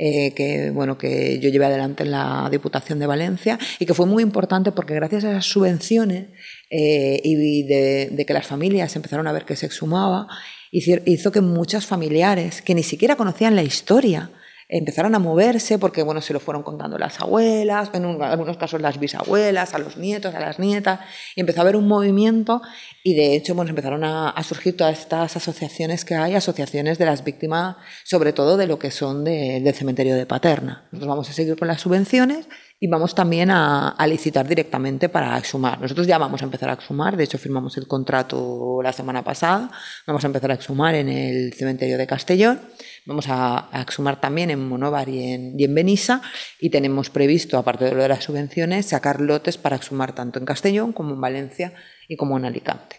eh, 0.00 0.32
que, 0.32 0.70
bueno, 0.70 0.96
que 0.96 1.40
yo 1.40 1.50
llevé 1.50 1.66
adelante 1.66 2.04
en 2.04 2.12
la 2.12 2.48
Diputación 2.52 3.00
de 3.00 3.06
Valencia 3.08 3.58
y 3.80 3.84
que 3.84 3.94
fue 3.94 4.06
muy 4.06 4.22
importante 4.22 4.70
porque 4.70 4.94
gracias 4.94 5.24
a 5.24 5.30
esas 5.30 5.46
subvenciones 5.46 6.28
eh, 6.70 7.20
y 7.24 7.62
de, 7.64 8.24
que 8.26 8.34
las 8.34 8.46
familias 8.46 8.94
empezaron 8.96 9.26
a 9.26 9.32
ver 9.32 9.44
que 9.44 9.56
se 9.56 9.66
exhumaba, 9.66 10.28
hizo, 10.70 10.92
hizo 11.06 11.32
que 11.32 11.40
muchos 11.40 11.86
familiares 11.86 12.62
que 12.62 12.74
ni 12.74 12.82
siquiera 12.82 13.16
conocían 13.16 13.56
la 13.56 13.62
historia 13.62 14.30
empezaron 14.68 15.14
a 15.14 15.18
moverse 15.18 15.78
porque 15.78 16.02
bueno, 16.02 16.20
se 16.20 16.32
lo 16.32 16.40
fueron 16.40 16.62
contando 16.62 16.98
las 16.98 17.20
abuelas, 17.20 17.90
en 17.94 18.04
un, 18.04 18.22
algunos 18.22 18.56
casos 18.58 18.80
las 18.80 19.00
bisabuelas, 19.00 19.74
a 19.74 19.78
los 19.78 19.96
nietos, 19.96 20.34
a 20.34 20.40
las 20.40 20.58
nietas, 20.58 21.00
y 21.34 21.40
empezó 21.40 21.60
a 21.60 21.62
haber 21.62 21.76
un 21.76 21.88
movimiento 21.88 22.60
y 23.02 23.14
de 23.14 23.34
hecho 23.34 23.54
bueno, 23.54 23.70
empezaron 23.70 24.04
a, 24.04 24.30
a 24.30 24.42
surgir 24.42 24.76
todas 24.76 24.98
estas 24.98 25.36
asociaciones 25.36 26.04
que 26.04 26.14
hay, 26.14 26.34
asociaciones 26.34 26.98
de 26.98 27.06
las 27.06 27.24
víctimas, 27.24 27.76
sobre 28.04 28.32
todo 28.32 28.56
de 28.56 28.66
lo 28.66 28.78
que 28.78 28.90
son 28.90 29.24
de, 29.24 29.60
del 29.60 29.74
cementerio 29.74 30.14
de 30.16 30.26
Paterna. 30.26 30.88
Nosotros 30.92 31.08
vamos 31.08 31.30
a 31.30 31.32
seguir 31.32 31.56
con 31.56 31.68
las 31.68 31.80
subvenciones 31.80 32.46
y 32.80 32.86
vamos 32.86 33.14
también 33.14 33.50
a, 33.50 33.88
a, 33.88 34.06
licitar 34.06 34.46
directamente 34.46 35.08
para 35.08 35.36
exhumar. 35.36 35.80
Nosotros 35.80 36.06
ya 36.06 36.18
vamos 36.18 36.42
a 36.42 36.44
empezar 36.44 36.70
a 36.70 36.74
exhumar, 36.74 37.16
de 37.16 37.24
hecho 37.24 37.38
firmamos 37.38 37.76
el 37.76 37.88
contrato 37.88 38.80
la 38.82 38.92
semana 38.92 39.24
pasada, 39.24 39.70
vamos 40.06 40.22
a 40.22 40.26
empezar 40.28 40.50
a 40.50 40.54
exhumar 40.54 40.94
en 40.94 41.08
el 41.08 41.52
cementerio 41.54 41.98
de 41.98 42.06
Castellón, 42.06 42.60
vamos 43.08 43.28
a, 43.28 43.68
a 43.72 43.82
exhumar 43.82 44.20
también 44.20 44.50
en 44.50 44.68
Monóvar 44.68 45.08
y 45.08 45.32
en, 45.32 45.58
y 45.58 45.64
en 45.64 45.74
Benissa 45.74 46.20
y 46.60 46.70
tenemos 46.70 47.08
previsto, 47.10 47.58
aparte 47.58 47.86
de 47.86 47.94
lo 47.94 48.02
de 48.02 48.08
las 48.08 48.22
subvenciones, 48.22 48.86
sacar 48.86 49.20
lotes 49.20 49.56
para 49.56 49.76
exhumar 49.76 50.14
tanto 50.14 50.38
en 50.38 50.44
Castellón 50.44 50.92
como 50.92 51.14
en 51.14 51.20
Valencia 51.20 51.72
y 52.06 52.16
como 52.16 52.36
en 52.36 52.44
Alicante. 52.44 52.96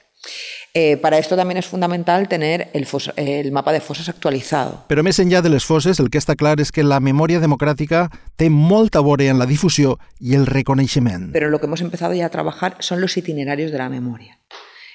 Eh, 0.74 0.98
para 0.98 1.18
esto 1.18 1.36
también 1.36 1.58
es 1.58 1.66
fundamental 1.66 2.28
tener 2.28 2.70
el, 2.74 2.88
el, 3.16 3.52
mapa 3.52 3.72
de 3.72 3.82
fosses 3.82 4.10
actualitzado. 4.10 4.84
Però 4.90 5.02
més 5.06 5.18
enllà 5.22 5.42
de 5.42 5.50
les 5.50 5.66
fosses, 5.66 5.98
el 6.02 6.12
que 6.14 6.20
està 6.22 6.36
clar 6.38 6.60
és 6.62 6.74
que 6.76 6.86
la 6.86 7.00
memòria 7.02 7.40
democràtica 7.42 8.08
té 8.38 8.52
molta 8.54 9.02
vora 9.02 9.30
en 9.32 9.40
la 9.42 9.48
difusió 9.50 9.98
i 10.20 10.36
el 10.38 10.46
reconeixement. 10.46 11.32
Pero 11.34 11.50
lo 11.50 11.60
que 11.60 11.66
hemos 11.66 11.82
empezado 11.82 12.14
ya 12.14 12.28
a 12.28 12.34
trabajar 12.34 12.76
son 12.80 13.02
los 13.02 13.18
itinerarios 13.18 13.72
de 13.72 13.80
la 13.80 13.90
memoria. 13.90 14.38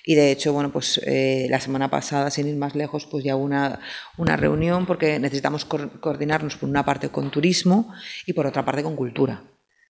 Y 0.06 0.14
de 0.14 0.30
hecho, 0.30 0.52
bueno, 0.52 0.70
pues 0.70 1.00
eh, 1.06 1.46
la 1.48 1.60
semana 1.60 1.90
pasada, 1.90 2.30
sin 2.30 2.46
ir 2.46 2.56
más 2.56 2.74
lejos, 2.74 3.06
pues 3.06 3.24
ya 3.24 3.36
hubo 3.36 3.44
una, 3.44 3.80
una 4.18 4.36
reunión 4.36 4.84
porque 4.84 5.18
necesitamos 5.18 5.64
co 5.64 5.78
coordinarnos 6.00 6.56
por 6.56 6.68
una 6.68 6.84
parte 6.84 7.08
con 7.08 7.30
turismo 7.30 7.92
y 8.26 8.34
por 8.34 8.46
otra 8.46 8.64
parte 8.64 8.82
con 8.82 8.96
cultura 8.96 9.42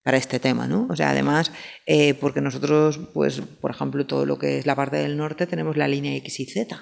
para 0.04 0.18
este 0.18 0.38
tema, 0.38 0.68
¿no? 0.68 0.86
O 0.88 0.94
sea, 0.94 1.10
además, 1.10 1.50
eh, 1.86 2.14
porque 2.14 2.40
nosotros, 2.40 3.00
pues, 3.12 3.40
por 3.40 3.72
ejemplo, 3.72 4.06
todo 4.06 4.24
lo 4.26 4.38
que 4.38 4.58
es 4.58 4.66
la 4.66 4.76
parte 4.76 4.98
del 4.98 5.16
norte 5.16 5.46
tenemos 5.46 5.76
la 5.76 5.88
línea 5.88 6.14
X 6.16 6.40
y 6.40 6.46
Z. 6.46 6.78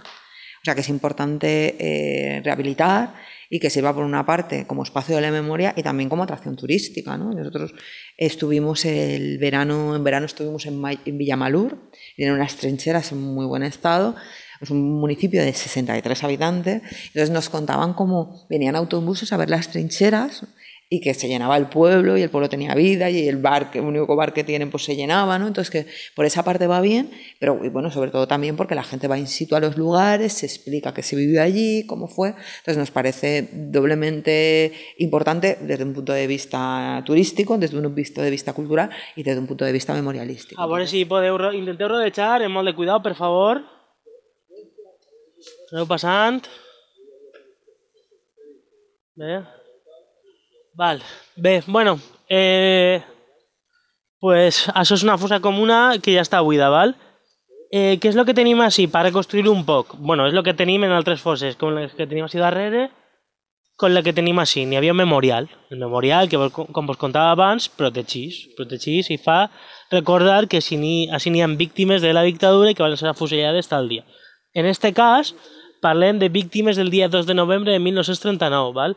O 0.62 0.64
sea, 0.64 0.76
que 0.76 0.82
es 0.82 0.88
importante 0.88 1.74
eh, 1.78 2.40
rehabilitar 2.44 3.14
y 3.50 3.58
que 3.58 3.68
sirva 3.68 3.92
por 3.92 4.04
una 4.04 4.24
parte 4.24 4.64
como 4.64 4.84
espacio 4.84 5.16
de 5.16 5.20
la 5.20 5.32
memoria 5.32 5.74
y 5.76 5.82
también 5.82 6.08
como 6.08 6.22
atracción 6.22 6.54
turística, 6.54 7.18
¿no? 7.18 7.32
Nosotros 7.32 7.74
estuvimos 8.16 8.84
el 8.84 9.38
verano, 9.38 9.96
en 9.96 10.04
verano 10.04 10.26
estuvimos 10.26 10.64
en, 10.66 10.80
en 11.04 11.18
Villamalur, 11.18 11.90
unas 12.16 12.56
trincheras 12.56 13.10
en 13.10 13.20
muy 13.20 13.44
buen 13.44 13.64
estado, 13.64 14.14
es 14.60 14.70
un 14.70 15.00
municipio 15.00 15.42
de 15.42 15.52
63 15.52 16.22
habitantes, 16.22 16.82
entonces 17.08 17.30
nos 17.30 17.48
contaban 17.48 17.94
cómo 17.94 18.46
venían 18.48 18.76
autobuses 18.76 19.32
a 19.32 19.36
ver 19.36 19.50
las 19.50 19.68
trincheras 19.68 20.46
y 20.92 21.00
que 21.00 21.14
se 21.14 21.26
llenaba 21.26 21.56
el 21.56 21.68
pueblo 21.68 22.18
y 22.18 22.22
el 22.22 22.28
pueblo 22.28 22.50
tenía 22.50 22.74
vida 22.74 23.08
y 23.08 23.26
el 23.26 23.38
bar, 23.38 23.70
que 23.70 23.78
el 23.78 23.86
único 23.86 24.14
bar 24.14 24.34
que 24.34 24.44
tienen, 24.44 24.70
pues 24.70 24.84
se 24.84 24.94
llenaba, 24.94 25.38
¿no? 25.38 25.46
Entonces 25.46 25.70
que 25.70 25.90
por 26.14 26.26
esa 26.26 26.44
parte 26.44 26.66
va 26.66 26.82
bien, 26.82 27.10
pero 27.40 27.58
y 27.64 27.70
bueno, 27.70 27.90
sobre 27.90 28.10
todo 28.10 28.28
también 28.28 28.56
porque 28.56 28.74
la 28.74 28.84
gente 28.84 29.08
va 29.08 29.16
in 29.16 29.26
situ 29.26 29.56
a 29.56 29.60
los 29.60 29.78
lugares, 29.78 30.34
se 30.34 30.44
explica 30.44 30.92
que 30.92 31.02
se 31.02 31.16
vivió 31.16 31.40
allí, 31.42 31.86
cómo 31.86 32.08
fue, 32.08 32.34
entonces 32.58 32.76
nos 32.76 32.90
parece 32.90 33.48
doblemente 33.54 34.74
importante 34.98 35.56
desde 35.62 35.82
un 35.82 35.94
punto 35.94 36.12
de 36.12 36.26
vista 36.26 37.02
turístico, 37.06 37.56
desde 37.56 37.78
un 37.78 37.94
punto 37.94 38.20
de 38.20 38.30
vista 38.30 38.52
cultural 38.52 38.90
y 39.16 39.22
desde 39.22 39.40
un 39.40 39.46
punto 39.46 39.64
de 39.64 39.72
vista 39.72 39.94
memorialístico. 39.94 40.60
A 40.60 40.66
veure 40.66 40.86
si 40.86 41.06
podeu, 41.06 41.40
intenteu 41.56 41.88
rodechar, 41.88 42.44
molt 42.52 42.68
de 42.68 42.76
cuidado, 42.76 43.00
per 43.00 43.16
favor. 43.16 43.64
Aneu 45.72 45.88
passant. 45.88 46.44
Bé. 49.16 49.61
Val. 50.74 51.02
Bé, 51.36 51.62
bueno, 51.66 51.98
eh, 52.28 53.02
pues 54.20 54.68
això 54.74 54.96
és 54.96 55.02
una 55.04 55.18
fossa 55.18 55.40
comuna 55.44 55.98
que 56.02 56.14
ja 56.16 56.24
està 56.24 56.40
buida, 56.40 56.70
val? 56.72 56.94
Eh, 57.72 57.98
què 58.00 58.10
és 58.10 58.16
el 58.16 58.24
que 58.28 58.36
tenim 58.36 58.60
així 58.60 58.86
per 58.88 59.04
reconstruir 59.06 59.48
un 59.48 59.64
poc? 59.68 59.94
Bueno, 59.98 60.26
és 60.28 60.34
el 60.34 60.44
que 60.44 60.56
tenim 60.56 60.84
en 60.84 60.92
altres 60.96 61.20
fosses, 61.20 61.56
com 61.60 61.76
les 61.76 61.92
que 61.96 62.06
tenim 62.06 62.24
així 62.24 62.40
darrere, 62.40 62.90
con 63.76 63.94
la 63.94 64.02
que 64.04 64.12
tenim 64.16 64.38
així. 64.38 64.64
N'hi 64.68 64.76
havia 64.78 64.92
un 64.92 65.00
memorial. 65.00 65.48
El 65.70 65.80
memorial, 65.80 66.28
que 66.28 66.38
com 66.52 66.86
vos 66.86 67.00
contava 67.00 67.32
abans, 67.32 67.68
protegís. 67.68 68.42
Protegís 68.56 69.08
i 69.10 69.18
fa 69.18 69.46
recordar 69.90 70.46
que 70.48 70.60
si 70.60 70.76
ni, 70.76 71.08
així 71.10 71.32
n'hi 71.32 71.42
ha 71.42 71.48
víctimes 71.48 72.04
de 72.04 72.12
la 72.12 72.22
dictadura 72.22 72.70
i 72.70 72.76
que 72.76 72.84
van 72.84 72.96
ser 72.96 73.10
afusellades 73.10 73.68
tal 73.68 73.88
dia. 73.88 74.04
En 74.54 74.68
este 74.68 74.92
cas, 74.92 75.34
parlem 75.82 76.20
de 76.20 76.28
víctimes 76.28 76.76
del 76.76 76.90
dia 76.90 77.08
2 77.08 77.26
de 77.26 77.34
novembre 77.34 77.72
de 77.72 77.80
1939, 77.80 78.72
val? 78.76 78.96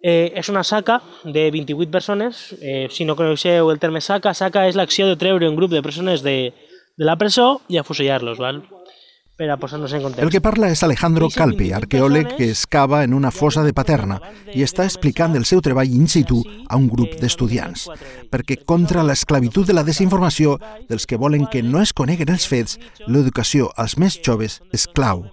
Eh, 0.00 0.32
és 0.38 0.48
una 0.48 0.62
saca 0.62 1.00
de 1.24 1.50
28 1.50 1.90
persones. 1.90 2.54
Eh, 2.60 2.86
si 2.90 3.04
no 3.04 3.16
coneixeu 3.18 3.70
el 3.72 3.80
terme 3.82 4.00
saca, 4.00 4.34
saca 4.34 4.68
és 4.68 4.78
l'acció 4.78 5.08
de 5.08 5.18
treure 5.18 5.48
un 5.48 5.56
grup 5.58 5.72
de 5.74 5.82
persones 5.82 6.22
de, 6.22 6.54
de 6.96 7.06
la 7.06 7.18
presó 7.18 7.60
i 7.68 7.78
afusellar-los, 7.78 8.38
val? 8.38 8.62
Per 9.38 9.46
a 9.50 9.56
posar-nos 9.56 9.92
en 9.94 10.02
context. 10.02 10.24
El 10.24 10.32
que 10.34 10.42
parla 10.42 10.66
és 10.74 10.80
Alejandro 10.82 11.28
Calpe, 11.30 11.68
arqueòleg 11.74 12.32
que 12.34 12.48
excava 12.50 13.04
en 13.06 13.14
una 13.14 13.30
fosa 13.30 13.62
de 13.62 13.70
Paterna 13.70 14.16
i 14.50 14.64
està 14.66 14.82
explicant 14.82 15.36
el 15.38 15.46
seu 15.46 15.62
treball 15.62 15.94
in 15.94 16.10
situ 16.10 16.40
a 16.66 16.74
un 16.74 16.88
grup 16.90 17.14
d'estudiants. 17.22 17.86
Perquè 18.34 18.58
contra 18.66 19.06
l'esclavitud 19.06 19.66
de 19.66 19.78
la 19.78 19.86
desinformació 19.86 20.58
dels 20.90 21.06
que 21.06 21.18
volen 21.22 21.46
que 21.46 21.62
no 21.62 21.78
es 21.82 21.94
coneguen 21.94 22.34
els 22.34 22.50
fets, 22.50 22.80
l'educació 23.06 23.70
als 23.78 23.94
més 23.94 24.18
joves 24.18 24.58
és 24.74 24.90
clau 24.90 25.28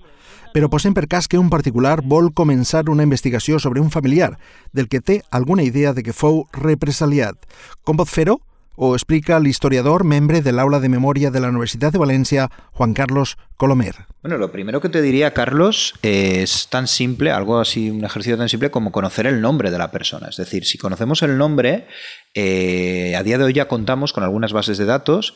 però 0.55 0.69
posem 0.71 0.93
per 0.95 1.09
cas 1.11 1.27
que 1.27 1.35
un 1.35 1.49
particular 1.51 1.97
vol 1.99 2.29
començar 2.31 2.85
una 2.87 3.03
investigació 3.03 3.57
sobre 3.59 3.81
un 3.83 3.89
familiar 3.91 4.37
del 4.71 4.87
que 4.87 5.01
té 5.03 5.17
alguna 5.29 5.65
idea 5.67 5.91
de 5.91 5.99
que 5.99 6.15
fou 6.15 6.45
represaliat. 6.55 7.35
Com 7.83 7.99
pot 7.99 8.07
fer-ho? 8.07 8.39
o 8.77 8.93
explica 8.93 9.37
el 9.37 9.47
historiador, 9.47 10.03
membre 10.03 10.41
del 10.41 10.59
aula 10.59 10.81
de 10.81 10.89
memoria 10.89 11.31
de 11.31 11.39
la 11.39 11.47
Universidad 11.47 11.93
de 11.93 11.97
Valencia, 11.97 12.49
Juan 12.73 12.93
Carlos 12.93 13.37
Colomer. 13.55 13.95
Bueno, 14.21 14.37
lo 14.37 14.51
primero 14.51 14.81
que 14.81 14.89
te 14.89 15.01
diría, 15.01 15.33
Carlos, 15.33 15.93
es 16.01 16.67
tan 16.69 16.87
simple, 16.87 17.31
algo 17.31 17.59
así, 17.59 17.89
un 17.89 18.03
ejercicio 18.03 18.37
tan 18.37 18.49
simple 18.49 18.71
como 18.71 18.91
conocer 18.91 19.27
el 19.27 19.39
nombre 19.39 19.71
de 19.71 19.77
la 19.77 19.91
persona. 19.91 20.27
Es 20.27 20.35
decir, 20.35 20.65
si 20.65 20.77
conocemos 20.77 21.21
el 21.23 21.37
nombre, 21.37 21.87
eh, 22.33 23.15
a 23.15 23.23
día 23.23 23.37
de 23.37 23.45
hoy 23.45 23.53
ya 23.53 23.69
contamos 23.69 24.11
con 24.11 24.25
algunas 24.25 24.51
bases 24.51 24.77
de 24.77 24.83
datos 24.83 25.35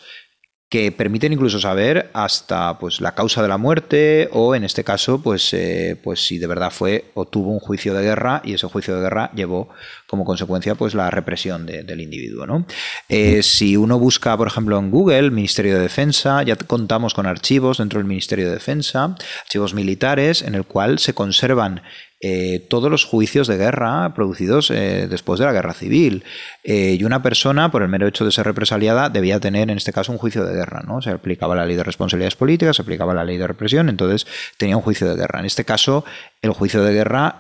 que 0.70 0.92
permiten 0.92 1.34
incluso 1.34 1.60
saber 1.60 2.12
hasta 2.14 2.78
pues 2.78 3.02
la 3.02 3.16
causa 3.16 3.42
de 3.42 3.48
la 3.48 3.58
muerte 3.58 4.30
o 4.32 4.54
en 4.54 4.64
este 4.64 4.84
caso 4.84 5.20
pues 5.20 5.52
eh, 5.54 5.98
pues 6.04 6.26
si 6.26 6.38
de 6.38 6.46
verdad 6.46 6.70
fue 6.70 7.06
o 7.16 7.26
tuvo 7.26 7.52
un 7.52 7.60
juicio 7.60 7.96
de 7.96 8.04
guerra 8.04 8.44
y 8.46 8.54
ese 8.54 8.68
juicio 8.68 8.96
de 8.96 9.02
guerra 9.02 9.32
llevó 9.34 9.70
como 10.06 10.26
consecuencia 10.26 10.76
pues 10.76 10.94
la 10.94 11.10
represión 11.10 11.66
del 11.66 12.02
individuo 12.02 12.46
¿no? 12.46 12.68
Eh, 13.08 13.42
si 13.42 13.78
uno 13.78 13.98
busca 13.98 14.38
por 14.38 14.48
ejemplo 14.48 14.78
en 14.78 14.92
Google 14.92 15.32
Ministerio 15.32 15.76
de 15.76 15.82
Defensa 15.82 16.44
ya 16.44 16.56
contamos 16.56 17.16
con 17.16 17.26
archivos 17.26 17.80
dentro 17.80 17.98
del 17.98 18.08
Ministerio 18.08 18.46
de 18.46 18.54
Defensa 18.54 19.16
archivos 19.42 19.74
militares 19.74 20.44
en 20.44 20.54
el 20.54 20.66
cual 20.66 21.00
se 21.00 21.16
conservan 21.16 21.82
eh, 22.22 22.66
todos 22.68 22.92
los 22.92 23.06
juicios 23.06 23.48
de 23.48 23.56
guerra 23.56 24.14
producidos 24.14 24.72
eh, 24.72 25.08
después 25.10 25.40
de 25.40 25.46
la 25.46 25.54
guerra 25.54 25.74
civil. 25.74 26.26
Eh, 26.66 26.98
y 27.00 27.04
una 27.06 27.24
persona, 27.24 27.72
por 27.72 27.82
el 27.82 27.88
mero 27.88 28.08
hecho 28.08 28.26
de 28.26 28.32
ser 28.32 28.46
represaliada, 28.46 29.10
debía 29.10 29.40
tener 29.40 29.70
en 29.70 29.78
este 29.78 29.94
caso 29.94 30.12
un 30.12 30.18
juicio 30.18 30.44
de 30.44 30.54
guerra. 30.54 30.84
¿no? 30.86 31.02
Se 31.02 31.12
aplicaba 31.12 31.56
la 31.56 31.66
ley 31.66 31.78
de 31.78 31.84
responsabilidades 31.84 32.36
políticas, 32.36 32.76
se 32.76 32.82
aplicaba 32.82 33.14
la 33.14 33.24
ley 33.24 33.38
de 33.38 33.48
represión, 33.48 33.88
entonces 33.88 34.28
tenía 34.58 34.76
un 34.76 34.84
juicio 34.84 35.08
de 35.08 35.16
guerra. 35.16 35.40
En 35.40 35.46
este 35.46 35.64
caso, 35.64 36.04
el 36.42 36.52
juicio 36.52 36.84
de 36.84 36.94
guerra 36.94 37.38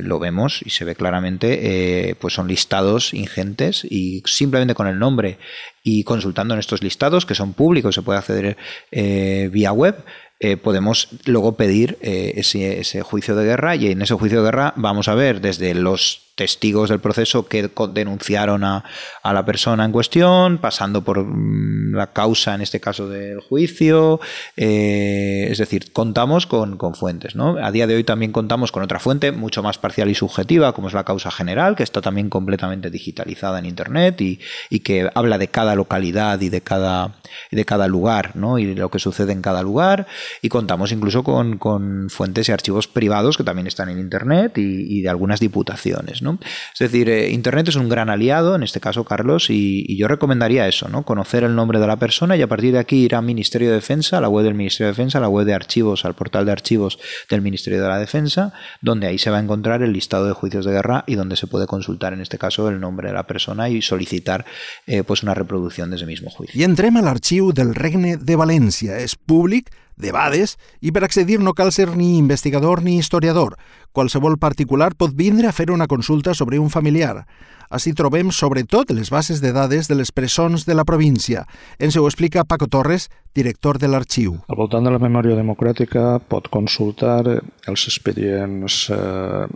lo 0.00 0.18
vemos 0.18 0.62
y 0.64 0.70
se 0.70 0.84
ve 0.84 0.94
claramente, 0.94 2.16
pues 2.20 2.34
son 2.34 2.48
listados 2.48 3.12
ingentes 3.12 3.84
y 3.84 4.22
simplemente 4.26 4.74
con 4.74 4.86
el 4.86 4.98
nombre 4.98 5.38
y 5.82 6.04
consultando 6.04 6.54
en 6.54 6.60
estos 6.60 6.82
listados, 6.82 7.26
que 7.26 7.34
son 7.34 7.52
públicos, 7.52 7.94
se 7.94 8.02
puede 8.02 8.18
acceder 8.18 8.56
vía 8.90 9.72
web, 9.72 9.96
eh, 10.40 10.56
podemos 10.56 11.08
luego 11.24 11.56
pedir 11.56 11.98
eh, 12.00 12.34
ese, 12.36 12.78
ese, 12.80 13.02
juicio 13.02 13.34
de 13.34 13.44
guerra 13.44 13.74
y 13.74 13.90
en 13.90 14.02
ese 14.02 14.14
juicio 14.14 14.38
de 14.38 14.46
guerra 14.46 14.72
vamos 14.76 15.08
a 15.08 15.14
ver 15.14 15.40
desde 15.40 15.74
los 15.74 16.27
testigos 16.38 16.88
del 16.88 17.00
proceso 17.00 17.48
que 17.48 17.68
denunciaron 17.92 18.62
a, 18.62 18.84
la 19.24 19.44
persona 19.44 19.84
en 19.84 19.92
cuestión, 19.92 20.58
pasando 20.58 21.02
por 21.02 21.22
mm, 21.22 21.94
la 21.94 22.12
causa, 22.12 22.54
en 22.54 22.62
este 22.62 22.80
caso 22.80 23.08
del 23.08 23.40
juicio. 23.40 24.20
Eh, 24.56 25.48
es 25.50 25.58
decir, 25.58 25.92
contamos 25.92 26.46
con, 26.46 26.78
fuentes. 26.94 27.34
¿no? 27.34 27.56
A 27.62 27.72
día 27.72 27.88
de 27.88 27.96
hoy 27.96 28.04
también 28.04 28.30
contamos 28.30 28.70
con 28.70 28.84
otra 28.84 29.00
fuente 29.00 29.32
mucho 29.32 29.62
más 29.64 29.78
parcial 29.78 30.08
y 30.08 30.14
subjetiva, 30.14 30.72
como 30.72 30.86
es 30.86 30.94
la 30.94 31.04
causa 31.04 31.30
general, 31.32 31.74
que 31.74 31.82
está 31.82 32.00
también 32.00 32.30
completamente 32.30 32.88
digitalizada 32.88 33.58
en 33.58 33.66
Internet 33.66 34.20
y, 34.20 34.38
que 34.78 35.10
habla 35.14 35.38
de 35.38 35.48
cada 35.48 35.74
localidad 35.74 36.40
y 36.40 36.50
de 36.50 36.60
cada, 36.60 37.88
lugar 37.88 38.36
¿no? 38.36 38.60
y 38.60 38.76
lo 38.76 38.90
que 38.90 39.00
sucede 39.00 39.32
en 39.32 39.42
cada 39.42 39.62
lugar. 39.62 40.06
Y 40.40 40.48
contamos 40.48 40.92
incluso 40.92 41.24
con, 41.24 41.58
con 41.58 42.08
fuentes 42.10 42.48
y 42.48 42.52
archivos 42.52 42.86
privados 42.86 43.36
que 43.36 43.42
también 43.42 43.66
están 43.66 43.88
en 43.88 43.98
Internet 43.98 44.56
y, 44.56 44.98
y 44.98 45.02
de 45.02 45.08
algunas 45.08 45.40
diputaciones. 45.40 46.22
¿no? 46.22 46.27
Es 46.72 46.78
decir, 46.78 47.08
eh, 47.08 47.30
Internet 47.30 47.68
es 47.68 47.76
un 47.76 47.88
gran 47.88 48.10
aliado, 48.10 48.54
en 48.56 48.62
este 48.62 48.80
caso 48.80 49.04
Carlos, 49.04 49.50
y, 49.50 49.96
yo 49.96 50.06
recomendaría 50.06 50.68
eso, 50.68 50.88
¿no? 50.88 51.02
conocer 51.04 51.42
el 51.42 51.54
nombre 51.54 51.80
de 51.80 51.86
la 51.86 51.96
persona 51.96 52.36
y 52.36 52.42
a 52.42 52.46
partir 52.46 52.72
de 52.72 52.78
aquí 52.78 53.04
ir 53.04 53.14
al 53.14 53.24
Ministerio 53.24 53.68
de 53.68 53.74
Defensa, 53.76 54.18
a 54.18 54.20
la 54.20 54.28
web 54.28 54.44
del 54.44 54.54
Ministerio 54.54 54.86
de 54.86 54.92
Defensa, 54.92 55.18
a 55.18 55.20
la 55.20 55.28
web 55.28 55.46
de 55.46 55.54
archivos, 55.54 56.04
al 56.04 56.14
portal 56.14 56.46
de 56.46 56.52
archivos 56.52 56.98
del 57.30 57.42
Ministerio 57.42 57.82
de 57.82 57.88
la 57.88 57.98
Defensa, 57.98 58.52
donde 58.80 59.06
ahí 59.06 59.18
se 59.18 59.30
va 59.30 59.38
a 59.38 59.40
encontrar 59.40 59.82
el 59.82 59.92
listado 59.92 60.26
de 60.26 60.32
juicios 60.32 60.64
de 60.64 60.72
guerra 60.72 61.04
y 61.06 61.14
donde 61.14 61.36
se 61.36 61.46
puede 61.46 61.66
consultar, 61.66 62.12
en 62.12 62.20
este 62.20 62.38
caso, 62.38 62.68
el 62.68 62.80
nombre 62.80 63.08
de 63.08 63.14
la 63.14 63.26
persona 63.26 63.68
y 63.68 63.82
solicitar 63.82 64.44
eh, 64.86 65.02
pues 65.02 65.22
una 65.22 65.34
reproducción 65.34 65.90
de 65.90 65.96
ese 65.96 66.06
mismo 66.06 66.30
juicio. 66.30 66.60
Y 66.60 66.64
entremos 66.64 67.02
al 67.02 67.08
archivo 67.08 67.52
del 67.52 67.74
Regne 67.74 68.16
de 68.16 68.36
Valencia. 68.36 68.98
Es 68.98 69.16
público 69.16 69.70
debades 69.98 70.56
i 70.80 70.92
per 70.94 71.04
accedir 71.04 71.40
no 71.42 71.54
cal 71.54 71.72
ser 71.74 71.90
ni 71.96 72.16
investigador 72.16 72.82
ni 72.82 72.96
historiador. 72.98 73.56
Qualsevol 73.92 74.38
particular 74.38 74.94
pot 74.96 75.14
vindre 75.14 75.48
a 75.48 75.52
fer 75.52 75.70
una 75.70 75.86
consulta 75.86 76.34
sobre 76.34 76.58
un 76.58 76.70
familiar. 76.70 77.26
Així 77.68 77.92
trobem 77.92 78.30
sobretot 78.32 78.90
les 78.96 79.10
bases 79.12 79.42
de 79.44 79.52
dades 79.52 79.88
de 79.90 79.96
les 79.98 80.12
presons 80.12 80.64
de 80.64 80.74
la 80.74 80.86
província. 80.88 81.44
Ens 81.78 81.96
ho 81.96 82.06
explica 82.08 82.46
Paco 82.48 82.66
Torres, 82.66 83.10
director 83.34 83.78
de 83.78 83.90
l'arxiu. 83.92 84.38
Al 84.48 84.56
voltant 84.56 84.86
de 84.86 84.94
la 84.94 85.02
memòria 85.02 85.36
democràtica 85.36 86.16
pot 86.32 86.48
consultar 86.48 87.20
els 87.28 87.88
expedients 87.90 88.86
eh, 88.94 89.46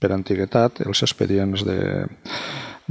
per 0.00 0.12
antiguitat, 0.16 0.82
els 0.84 1.02
expedients 1.04 1.64
de 1.64 1.78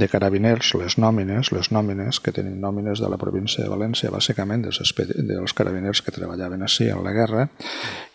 de 0.00 0.08
carabiners, 0.08 0.72
les 0.80 0.96
nòmines, 0.98 1.52
les 1.54 1.70
nòmines 1.74 2.20
que 2.24 2.32
tenim 2.34 2.56
nòmines 2.62 3.02
de 3.02 3.10
la 3.12 3.18
província 3.20 3.64
de 3.64 3.70
València, 3.70 4.12
bàsicament 4.12 4.64
dels, 4.66 4.94
dels 4.96 5.56
carabiners 5.56 6.02
que 6.02 6.14
treballaven 6.14 6.64
així 6.66 6.88
en 6.90 7.04
la 7.04 7.14
guerra, 7.16 7.46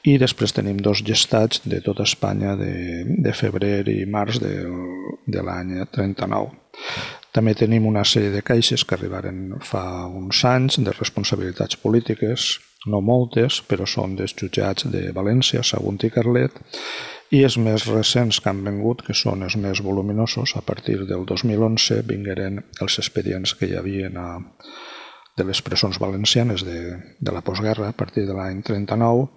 i 0.04 0.18
després 0.22 0.56
tenim 0.56 0.82
dos 0.82 1.04
gestats 1.06 1.64
de 1.66 1.82
tota 1.86 2.06
Espanya 2.06 2.56
de, 2.60 2.74
de 3.06 3.34
febrer 3.34 3.86
i 3.94 4.02
març 4.10 4.42
de, 4.44 4.56
de 5.26 5.46
l'any 5.46 5.78
39. 5.94 6.52
També 7.36 7.56
tenim 7.58 7.88
una 7.88 8.06
sèrie 8.08 8.32
de 8.32 8.44
caixes 8.46 8.86
que 8.88 8.96
arribaren 8.96 9.58
fa 9.64 10.06
uns 10.08 10.44
anys 10.48 10.80
de 10.80 10.94
responsabilitats 10.96 11.78
polítiques, 11.82 12.56
no 12.88 13.02
moltes, 13.02 13.60
però 13.66 13.88
són 13.90 14.16
dels 14.16 14.36
jutjats 14.38 14.88
de 14.94 15.10
València, 15.16 15.64
Sagunt 15.66 16.04
i 16.06 16.12
Carlet, 16.14 16.62
i 17.34 17.42
els 17.44 17.58
més 17.58 17.88
recents 17.90 18.40
que 18.42 18.52
han 18.52 18.62
vengut, 18.66 19.02
que 19.06 19.16
són 19.18 19.44
els 19.46 19.56
més 19.58 19.82
voluminosos, 19.82 20.54
a 20.56 20.62
partir 20.66 21.00
del 21.10 21.26
2011 21.26 22.04
vingueren 22.06 22.62
els 22.82 23.00
expedients 23.02 23.56
que 23.58 23.70
hi 23.70 23.78
havia 23.80 24.12
a, 24.14 24.28
de 25.38 25.48
les 25.48 25.62
presons 25.66 26.00
valencianes 26.00 26.64
de, 26.68 26.82
de 27.20 27.32
la 27.34 27.42
postguerra 27.42 27.90
a 27.90 27.98
partir 27.98 28.28
de 28.28 28.36
l'any 28.38 28.62
39 28.64 29.30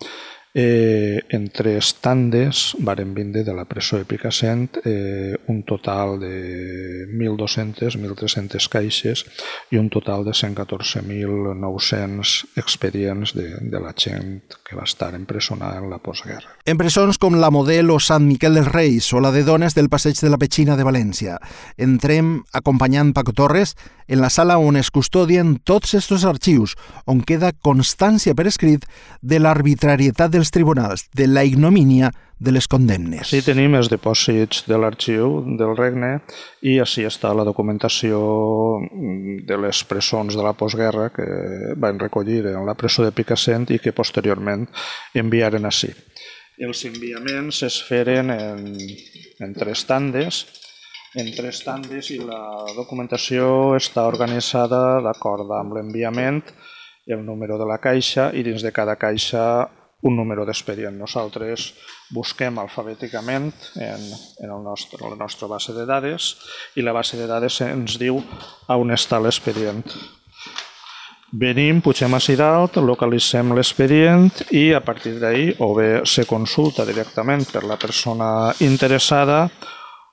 Eh, 0.55 1.21
en 1.29 1.51
tres 1.51 1.97
tandes 2.01 2.75
varen 2.81 3.13
vindre 3.15 3.45
de 3.45 3.53
la 3.53 3.67
presó 3.67 3.99
de 3.99 4.07
Picassent 4.07 4.79
eh, 4.85 5.37
un 5.47 5.63
total 5.63 6.19
de 6.19 7.07
1.200, 7.07 7.99
1.300 8.01 8.69
caixes 8.73 9.27
i 9.71 9.77
un 9.77 9.91
total 9.93 10.25
de 10.25 10.33
114.900 10.33 12.47
expedients 12.57 13.35
de, 13.37 13.61
de 13.61 13.81
la 13.81 13.93
gent 13.93 14.41
que 14.65 14.77
va 14.77 14.85
estar 14.89 15.15
empresonada 15.15 15.79
en 15.79 15.91
la 15.91 15.99
postguerra. 15.99 16.57
En 16.65 16.79
presons 16.81 17.19
com 17.21 17.35
la 17.37 17.51
Model 17.53 17.91
o 17.93 18.01
Sant 18.01 18.25
Miquel 18.25 18.55
dels 18.57 18.73
Reis 18.73 19.13
o 19.13 19.21
la 19.21 19.33
de 19.33 19.45
Dones 19.45 19.75
del 19.77 19.93
Passeig 19.93 20.17
de 20.17 20.31
la 20.33 20.41
Petxina 20.41 20.81
de 20.81 20.89
València. 20.89 21.37
Entrem 21.77 22.41
acompanyant 22.57 23.13
Paco 23.13 23.37
Torres 23.37 23.77
en 24.09 24.23
la 24.23 24.31
sala 24.33 24.57
on 24.59 24.77
es 24.81 24.91
custodien 24.91 25.59
tots 25.69 25.93
aquests 25.93 26.25
arxius, 26.25 26.75
on 27.05 27.21
queda 27.21 27.53
constància 27.53 28.35
per 28.35 28.47
escrit 28.49 28.87
de 29.21 29.39
l'arbitrarietat 29.39 30.33
dels 30.39 30.55
tribunals, 30.55 31.09
de 31.13 31.27
la 31.29 31.45
ignomínia 31.45 32.13
de 32.39 32.53
les 32.55 32.69
condemnes. 32.71 33.33
Sí, 33.33 33.41
tenim 33.43 33.75
els 33.75 33.91
dipòsits 33.91 34.63
de 34.71 34.79
l'arxiu 34.79 35.41
del 35.59 35.75
regne 35.75 36.21
i 36.63 36.77
així 36.79 37.03
està 37.09 37.33
la 37.35 37.47
documentació 37.47 38.21
de 39.49 39.59
les 39.59 39.83
presons 39.91 40.39
de 40.39 40.45
la 40.47 40.55
postguerra 40.55 41.09
que 41.15 41.27
van 41.77 41.99
recollir 41.99 42.45
en 42.47 42.63
la 42.67 42.77
presó 42.79 43.05
de 43.05 43.13
Picassent 43.13 43.67
i 43.75 43.81
que 43.83 43.95
posteriorment 43.97 44.69
enviaren 45.19 45.67
així. 45.67 45.91
Els 46.59 46.85
enviaments 46.87 47.63
es 47.67 47.83
feren 47.87 48.31
en, 48.35 48.65
en 49.43 49.59
tres 49.59 49.85
tandes 49.91 50.47
en 51.19 51.31
tres 51.35 51.63
tandes 51.65 52.11
i 52.13 52.19
la 52.21 52.69
documentació 52.77 53.75
està 53.79 54.05
organitzada 54.07 55.01
d'acord 55.03 55.49
amb 55.57 55.79
l'enviament, 55.79 56.43
el 57.09 57.25
número 57.25 57.57
de 57.59 57.67
la 57.67 57.79
caixa 57.81 58.29
i 58.37 58.45
dins 58.45 58.63
de 58.63 58.73
cada 58.77 58.99
caixa 59.01 59.43
un 60.03 60.15
número 60.17 60.45
d'expedient. 60.47 60.95
Nosaltres 60.99 61.73
busquem 62.15 62.59
alfabèticament 62.63 63.51
en, 63.83 64.05
en, 64.45 64.51
el 64.51 64.63
nostre, 64.63 65.01
en 65.03 65.17
la 65.17 65.19
nostra 65.25 65.49
base 65.51 65.75
de 65.75 65.87
dades 65.87 66.35
i 66.79 66.85
la 66.87 66.95
base 66.95 67.19
de 67.19 67.27
dades 67.27 67.61
ens 67.67 67.99
diu 67.99 68.21
on 68.69 68.95
està 68.95 69.19
l'expedient. 69.19 69.83
Venim, 71.29 71.83
pugem 71.85 72.15
a 72.15 72.21
dalt, 72.41 72.79
localitzem 72.81 73.53
l'expedient 73.53 74.31
i 74.51 74.73
a 74.73 74.81
partir 74.81 75.19
d'ahir 75.21 75.57
o 75.59 75.75
bé 75.75 76.07
se 76.07 76.25
consulta 76.25 76.87
directament 76.87 77.45
per 77.53 77.65
la 77.65 77.77
persona 77.77 78.55
interessada 78.61 79.51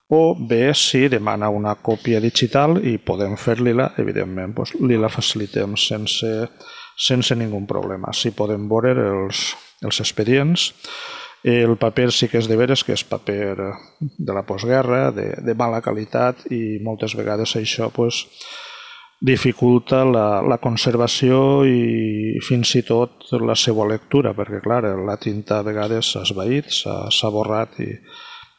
o 0.10 0.36
bé 0.36 0.74
si 0.74 1.08
demana 1.08 1.50
una 1.50 1.76
còpia 1.76 2.19
digital 2.19 2.78
i 2.84 2.98
podem 2.98 3.38
fer-li-la, 3.38 3.93
evidentment, 3.98 4.54
doncs 4.54 4.76
li 4.82 4.98
la 4.98 5.10
facilitem 5.10 5.78
sense, 5.78 6.50
sense 6.98 7.36
ningú 7.36 7.63
problema. 7.65 8.12
Si 8.13 8.32
podem 8.32 8.67
veure 8.69 8.91
els, 8.91 9.56
els 9.84 10.00
expedients, 10.00 10.72
el 11.46 11.76
paper 11.78 12.10
sí 12.12 12.30
que 12.32 12.40
és 12.42 12.48
de 12.50 12.58
veres 12.58 12.82
que 12.84 12.96
és 12.96 13.04
paper 13.06 13.56
de 14.00 14.34
la 14.34 14.46
postguerra, 14.48 15.12
de, 15.14 15.28
de 15.46 15.54
mala 15.54 15.82
qualitat 15.86 16.48
i 16.50 16.80
moltes 16.82 17.14
vegades 17.18 17.54
això 17.60 17.92
pues, 17.94 18.24
dificulta 19.22 20.04
la, 20.06 20.42
la 20.42 20.58
conservació 20.58 21.64
i 21.70 22.40
fins 22.46 22.74
i 22.80 22.82
tot 22.88 23.30
la 23.42 23.56
seva 23.56 23.86
lectura, 23.88 24.34
perquè 24.34 24.62
clar, 24.64 24.84
la 25.06 25.18
tinta 25.22 25.60
a 25.60 25.68
vegades 25.68 26.14
s'ha 26.14 26.26
esvaït, 26.26 26.72
s'ha 26.74 27.32
borrat 27.34 27.78
i, 27.86 27.92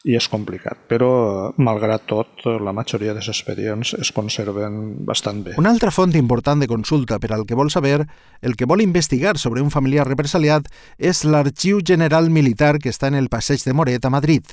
i 0.06 0.14
és 0.14 0.28
complicat, 0.30 0.78
però 0.86 1.50
malgrat 1.58 2.04
tot 2.06 2.44
la 2.62 2.72
majoria 2.76 3.10
dels 3.16 3.26
expedients 3.32 3.90
es 3.98 4.12
conserven 4.14 5.02
bastant 5.08 5.42
bé. 5.42 5.56
Una 5.58 5.72
altra 5.74 5.90
font 5.90 6.14
important 6.14 6.62
de 6.62 6.68
consulta 6.70 7.18
per 7.18 7.32
al 7.34 7.42
que 7.46 7.58
vol 7.58 7.72
saber, 7.74 8.04
el 8.40 8.54
que 8.54 8.68
vol 8.70 8.84
investigar 8.84 9.34
sobre 9.42 9.64
un 9.64 9.72
familiar 9.74 10.06
represaliat 10.06 10.70
és 10.98 11.24
l'Arxiu 11.26 11.82
General 11.82 12.30
Militar 12.30 12.76
que 12.78 12.94
està 12.94 13.10
en 13.10 13.18
el 13.18 13.28
Passeig 13.32 13.66
de 13.66 13.74
Moret 13.74 14.06
a 14.06 14.14
Madrid. 14.14 14.46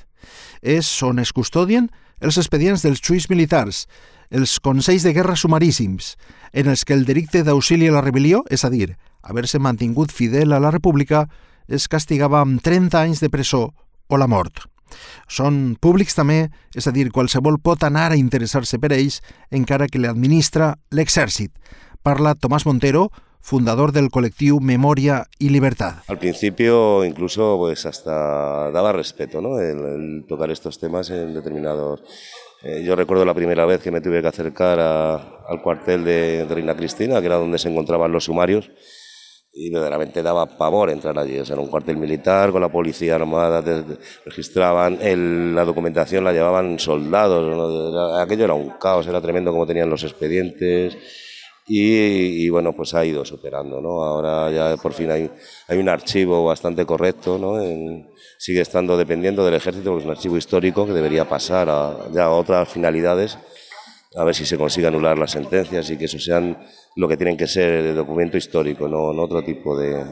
És 0.61 0.89
on 1.05 1.21
es 1.21 1.35
custodien 1.37 1.91
els 2.19 2.41
expedients 2.41 2.81
dels 2.81 3.03
xuis 3.03 3.29
militars, 3.29 3.85
els 4.33 4.57
consells 4.57 5.05
de 5.05 5.13
guerra 5.13 5.37
sumaríssims, 5.37 6.15
en 6.53 6.73
els 6.73 6.81
que 6.81 6.97
el 6.97 7.05
delicte 7.05 7.43
d'auxili 7.45 7.91
a 7.91 7.99
la 7.99 8.01
rebel·lió, 8.01 8.41
és 8.49 8.65
a 8.65 8.73
dir, 8.73 8.95
haver-se 9.21 9.61
mantingut 9.61 10.11
fidel 10.11 10.53
a 10.53 10.61
la 10.63 10.73
república, 10.73 11.27
es 11.67 11.85
castigava 11.87 12.41
amb 12.41 12.63
30 12.63 13.05
anys 13.05 13.21
de 13.21 13.29
presó 13.29 13.67
o 14.07 14.17
la 14.17 14.27
mort. 14.27 14.72
Són 15.27 15.77
públics 15.79 16.15
també, 16.15 16.49
és 16.75 16.87
a 16.87 16.93
dir, 16.95 17.09
qualsevol 17.11 17.59
pot 17.63 17.83
anar 17.83 18.11
a 18.11 18.19
interessar-se 18.19 18.79
per 18.79 18.93
ells 18.93 19.21
encara 19.51 19.87
que 19.87 20.01
l'administra 20.01 20.75
l'exèrcit. 20.91 21.51
Parla 22.03 22.35
Tomás 22.35 22.65
Montero, 22.65 23.09
fundador 23.43 23.91
del 23.91 24.09
colectivo 24.09 24.61
Memoria 24.61 25.25
y 25.37 25.49
Libertad. 25.49 25.95
Al 26.07 26.17
principio 26.17 27.03
incluso 27.03 27.57
pues 27.57 27.85
hasta 27.85 28.71
daba 28.71 28.93
respeto 28.93 29.41
¿no? 29.41 29.59
el, 29.59 30.25
tocar 30.27 30.49
estos 30.49 30.79
temas 30.79 31.09
en 31.09 31.33
determinados... 31.33 32.01
Eh, 32.63 32.81
yo 32.85 32.95
recuerdo 32.95 33.25
la 33.25 33.33
primera 33.33 33.65
vez 33.65 33.81
que 33.81 33.91
me 33.91 33.99
tuve 33.99 34.21
que 34.21 34.29
acercar 34.29 34.79
al 34.79 35.61
cuartel 35.61 36.05
de, 36.05 36.45
de 36.45 36.55
Reina 36.55 36.77
Cristina, 36.77 37.19
que 37.19 37.25
era 37.25 37.35
donde 37.35 37.59
se 37.59 37.69
encontraban 37.69 38.13
los 38.13 38.23
sumarios, 38.23 38.71
y 39.55 39.69
verdaderamente 39.69 40.23
daba 40.23 40.45
pavor 40.45 40.89
entrar 40.89 41.17
allí. 41.19 41.35
Era 41.35 41.59
un 41.59 41.67
cuartel 41.67 41.97
militar 41.97 42.51
con 42.51 42.61
la 42.61 42.71
policía 42.71 43.15
armada, 43.15 43.63
registraban 44.25 44.97
el, 44.99 45.53
la 45.53 45.63
documentación, 45.63 46.23
la 46.23 46.33
llevaban 46.33 46.79
soldados. 46.79 47.55
¿no? 47.55 48.17
Aquello 48.17 48.45
era 48.45 48.55
un 48.55 48.71
caos, 48.71 49.05
era 49.05 49.21
tremendo 49.21 49.51
como 49.51 49.67
tenían 49.67 49.89
los 49.89 50.03
expedientes. 50.03 50.97
Y, 51.65 52.43
y, 52.45 52.49
bueno, 52.49 52.73
pues 52.73 52.93
ha 52.93 53.05
ido 53.05 53.23
superando, 53.23 53.79
¿no? 53.79 54.03
Ahora 54.03 54.51
ya 54.51 54.75
por 54.75 54.91
fin 54.91 55.09
hay, 55.09 55.31
hay 55.69 55.77
un 55.77 55.87
archivo 55.87 56.43
bastante 56.43 56.85
correcto, 56.85 57.37
¿no? 57.37 57.61
En, 57.61 58.09
sigue 58.37 58.59
estando 58.59 58.97
dependiendo 58.97 59.45
del 59.45 59.53
ejército, 59.53 59.91
porque 59.91 60.01
es 60.01 60.05
un 60.05 60.11
archivo 60.11 60.35
histórico 60.35 60.85
que 60.85 60.91
debería 60.91 61.23
pasar 61.23 61.69
a, 61.69 62.09
ya 62.11 62.25
a 62.25 62.31
otras 62.31 62.67
finalidades 62.67 63.37
a 64.15 64.23
ver 64.23 64.35
si 64.35 64.45
se 64.45 64.57
consigue 64.57 64.87
anular 64.87 65.17
las 65.17 65.31
sentencias 65.31 65.89
y 65.89 65.97
que 65.97 66.05
eso 66.05 66.19
sean 66.19 66.57
lo 66.95 67.07
que 67.07 67.17
tienen 67.17 67.37
que 67.37 67.47
ser 67.47 67.83
de 67.83 67.93
documento 67.93 68.37
histórico, 68.37 68.87
no, 68.87 69.09
otro 69.21 69.43
tipo 69.43 69.77
de, 69.77 70.05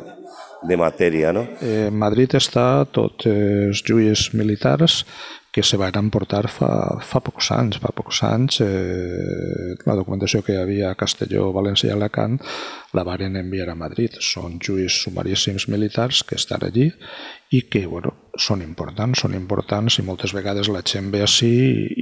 matèria. 0.78 1.34
No? 1.34 1.46
Eh, 1.62 1.90
Madrid 1.92 2.34
està 2.38 2.86
tot 2.86 3.26
els 3.30 3.84
lluís 3.88 4.32
militars 4.34 5.04
que 5.52 5.64
se 5.64 5.76
van 5.76 6.10
portar 6.10 6.48
fa, 6.48 6.70
fa 7.04 7.20
pocs 7.20 7.52
anys. 7.52 7.80
Fa 7.84 7.92
pocs 7.92 8.22
anys 8.24 8.62
eh, 8.64 9.76
la 9.86 9.98
documentació 10.00 10.42
que 10.48 10.56
havia 10.58 10.92
a 10.92 10.98
Castelló, 10.98 11.50
València 11.52 11.90
i 11.90 11.94
Alacant 11.94 12.40
la 12.96 13.04
varen 13.04 13.36
enviar 13.36 13.70
a 13.70 13.76
Madrid. 13.76 14.16
Són 14.24 14.58
lluís 14.64 15.02
sumaríssims 15.04 15.68
militars 15.68 16.24
que 16.24 16.40
estan 16.40 16.64
allí 16.64 16.90
i 17.52 17.66
que 17.68 17.86
bueno, 17.86 18.16
són 18.40 18.62
importants, 18.64 19.22
són 19.24 19.36
importants 19.36 19.98
i 20.00 20.06
moltes 20.08 20.34
vegades 20.36 20.70
la 20.72 20.82
gent 20.88 21.10
ve 21.12 21.22
així 21.26 21.52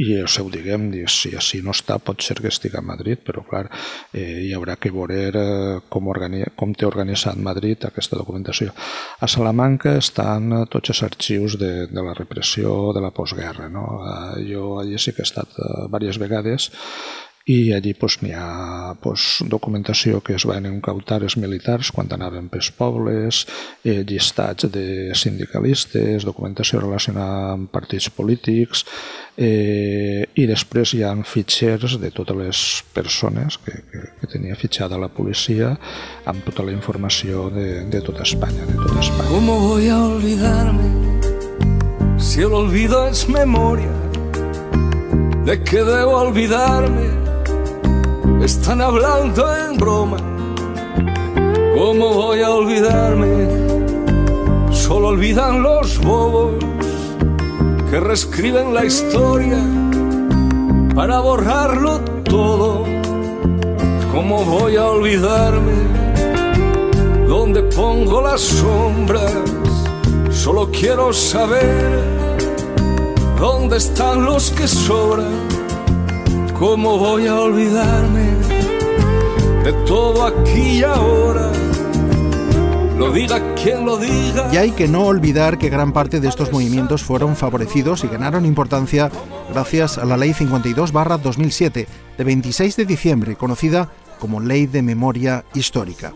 i 0.03 0.13
els 0.19 0.37
ho 0.39 0.45
diguem, 0.51 0.89
si 1.09 1.33
així 1.35 1.61
no 1.65 1.73
està 1.73 1.97
pot 1.99 2.21
ser 2.21 2.37
que 2.39 2.51
estigui 2.51 2.77
a 2.77 2.85
Madrid, 2.85 3.21
però 3.25 3.43
clar, 3.47 3.65
eh, 4.13 4.45
hi 4.45 4.53
haurà 4.53 4.75
que 4.77 4.91
veure 4.93 5.23
eh, 5.33 5.79
com, 5.89 6.11
com 6.55 6.73
té 6.73 6.85
organitzat 6.85 7.37
Madrid 7.37 7.85
aquesta 7.85 8.19
documentació. 8.19 8.73
A 9.19 9.27
Salamanca 9.27 9.95
estan 9.97 10.65
tots 10.69 10.93
els 10.93 11.03
arxius 11.07 11.57
de, 11.59 11.87
de 11.89 12.05
la 12.05 12.13
repressió 12.13 12.93
de 12.93 13.01
la 13.01 13.11
postguerra. 13.11 13.69
No? 13.69 13.87
Eh, 14.05 14.45
jo 14.51 14.77
allí 14.79 14.99
sí 14.99 15.13
que 15.13 15.25
he 15.25 15.29
estat 15.29 15.57
eh, 15.57 15.87
diverses 15.89 16.21
vegades 16.21 16.69
i 17.49 17.73
allí 17.73 17.95
pues, 17.95 18.19
ha 18.35 18.93
pues, 19.01 19.39
documentació 19.49 20.21
que 20.21 20.35
es 20.37 20.45
van 20.45 20.67
incautar 20.69 21.23
els 21.25 21.33
militars 21.41 21.89
quan 21.89 22.05
anaven 22.13 22.45
pels 22.49 22.69
pobles, 22.77 23.47
eh, 23.83 24.03
llistats 24.05 24.67
de 24.69 25.15
sindicalistes, 25.17 26.27
documentació 26.29 26.77
relacionada 26.83 27.55
amb 27.55 27.71
partits 27.73 28.11
polítics 28.13 28.83
eh, 29.33 30.29
i 30.37 30.45
després 30.45 30.93
hi 30.93 31.01
ha 31.01 31.15
fitxers 31.25 31.97
de 31.97 32.11
totes 32.13 32.37
les 32.37 32.61
persones 32.93 33.57
que, 33.65 33.73
que, 33.89 34.03
que 34.19 34.29
tenia 34.29 34.53
fitxada 34.53 34.99
la 35.01 35.09
policia 35.09 35.71
amb 36.29 36.45
tota 36.45 36.67
la 36.67 36.75
informació 36.75 37.47
de, 37.49 37.87
de 37.89 38.03
tota 38.05 38.27
Espanya, 38.29 38.67
de 38.69 38.77
tota 38.77 38.99
Espanya. 38.99 39.29
¿Cómo 39.31 39.57
voy 39.71 39.89
a 39.89 39.97
olvidarme 39.97 40.85
si 42.19 42.41
el 42.45 42.53
olvido 42.53 43.07
es 43.07 43.27
memoria? 43.27 43.89
¿De 45.45 45.63
qué 45.63 45.81
debo 45.81 46.19
olvidarme? 46.29 47.28
Están 48.43 48.81
hablando 48.81 49.55
en 49.55 49.77
broma. 49.77 50.17
¿Cómo 51.77 52.13
voy 52.13 52.41
a 52.41 52.49
olvidarme? 52.51 53.47
Solo 54.71 55.09
olvidan 55.09 55.61
los 55.61 55.99
bobos 55.99 56.53
que 57.89 57.99
reescriben 57.99 58.73
la 58.73 58.85
historia 58.85 59.57
para 60.95 61.19
borrarlo 61.19 61.99
todo. 62.23 62.85
¿Cómo 64.13 64.43
voy 64.43 64.75
a 64.77 64.87
olvidarme? 64.87 65.73
¿Dónde 67.27 67.63
pongo 67.63 68.21
las 68.21 68.41
sombras? 68.41 69.33
Solo 70.31 70.69
quiero 70.71 71.11
saber 71.11 71.99
dónde 73.37 73.77
están 73.77 74.25
los 74.25 74.51
que 74.51 74.67
sobran 74.67 75.59
¿Cómo 76.59 76.97
voy 76.97 77.25
a 77.25 77.39
olvidarme 77.39 78.28
de 79.63 79.73
todo 79.85 80.25
aquí 80.25 80.79
y 80.79 80.83
ahora? 80.83 81.51
Lo 82.97 83.11
diga 83.11 83.55
quien 83.55 83.85
lo 83.85 83.97
diga. 83.97 84.49
Y 84.53 84.57
hay 84.57 84.71
que 84.71 84.87
no 84.87 85.03
olvidar 85.03 85.57
que 85.57 85.69
gran 85.69 85.93
parte 85.93 86.19
de 86.19 86.27
estos 86.27 86.51
movimientos 86.51 87.03
fueron 87.03 87.35
favorecidos 87.35 88.03
y 88.03 88.07
ganaron 88.07 88.45
importancia 88.45 89.09
gracias 89.51 89.97
a 89.97 90.05
la 90.05 90.17
Ley 90.17 90.31
52-2007 90.31 91.87
de 92.17 92.23
26 92.23 92.75
de 92.75 92.85
diciembre, 92.85 93.35
conocida 93.35 93.89
como 94.19 94.39
Ley 94.41 94.65
de 94.65 94.81
Memoria 94.81 95.45
Histórica. 95.53 96.13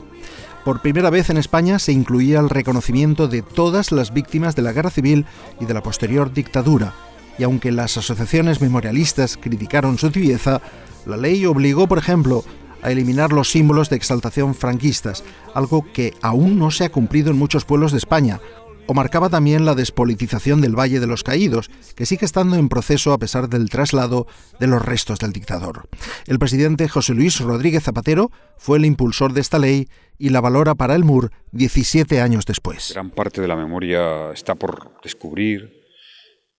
Por 0.65 0.81
primera 0.81 1.09
vez 1.09 1.29
en 1.29 1.37
España 1.37 1.79
se 1.79 1.91
incluía 1.91 2.39
el 2.39 2.49
reconocimiento 2.49 3.27
de 3.27 3.41
todas 3.41 3.91
las 3.91 4.13
víctimas 4.13 4.55
de 4.55 4.61
la 4.61 4.71
guerra 4.71 4.89
civil 4.89 5.25
y 5.59 5.65
de 5.65 5.73
la 5.73 5.83
posterior 5.83 6.33
dictadura, 6.33 6.93
y 7.37 7.43
aunque 7.43 7.71
las 7.71 7.97
asociaciones 7.97 8.61
memorialistas 8.61 9.37
criticaron 9.37 9.97
su 9.97 10.11
tibieza, 10.11 10.61
la 11.05 11.17
ley 11.17 11.45
obligó, 11.45 11.87
por 11.87 11.97
ejemplo, 11.97 12.43
a 12.83 12.91
eliminar 12.91 13.31
los 13.31 13.49
símbolos 13.49 13.89
de 13.89 13.95
exaltación 13.95 14.53
franquistas, 14.55 15.23
algo 15.53 15.91
que 15.93 16.13
aún 16.21 16.59
no 16.59 16.69
se 16.71 16.85
ha 16.85 16.91
cumplido 16.91 17.31
en 17.31 17.37
muchos 17.37 17.65
pueblos 17.65 17.91
de 17.91 17.97
España, 17.97 18.39
o 18.85 18.93
marcaba 18.93 19.29
también 19.29 19.65
la 19.65 19.75
despolitización 19.75 20.61
del 20.61 20.77
Valle 20.77 20.99
de 20.99 21.07
los 21.07 21.23
Caídos, 21.23 21.69
que 21.95 22.05
sigue 22.05 22.25
estando 22.25 22.57
en 22.57 22.69
proceso 22.69 23.13
a 23.13 23.17
pesar 23.17 23.49
del 23.49 23.69
traslado 23.69 24.27
de 24.59 24.67
los 24.67 24.83
restos 24.83 25.19
del 25.19 25.31
dictador. 25.31 25.87
El 26.27 26.39
presidente 26.39 26.89
José 26.89 27.13
Luis 27.13 27.39
Rodríguez 27.39 27.83
Zapatero 27.83 28.31
fue 28.57 28.77
el 28.77 28.85
impulsor 28.85 29.33
de 29.33 29.41
esta 29.41 29.59
ley 29.59 29.87
y 30.17 30.29
la 30.29 30.41
valora 30.41 30.75
para 30.75 30.95
el 30.95 31.03
MUR 31.03 31.31
17 31.51 32.21
años 32.21 32.45
después. 32.45 32.91
Gran 32.93 33.09
parte 33.09 33.41
de 33.41 33.47
la 33.47 33.55
memoria 33.55 34.31
está 34.31 34.55
por 34.55 34.91
descubrir, 35.01 35.81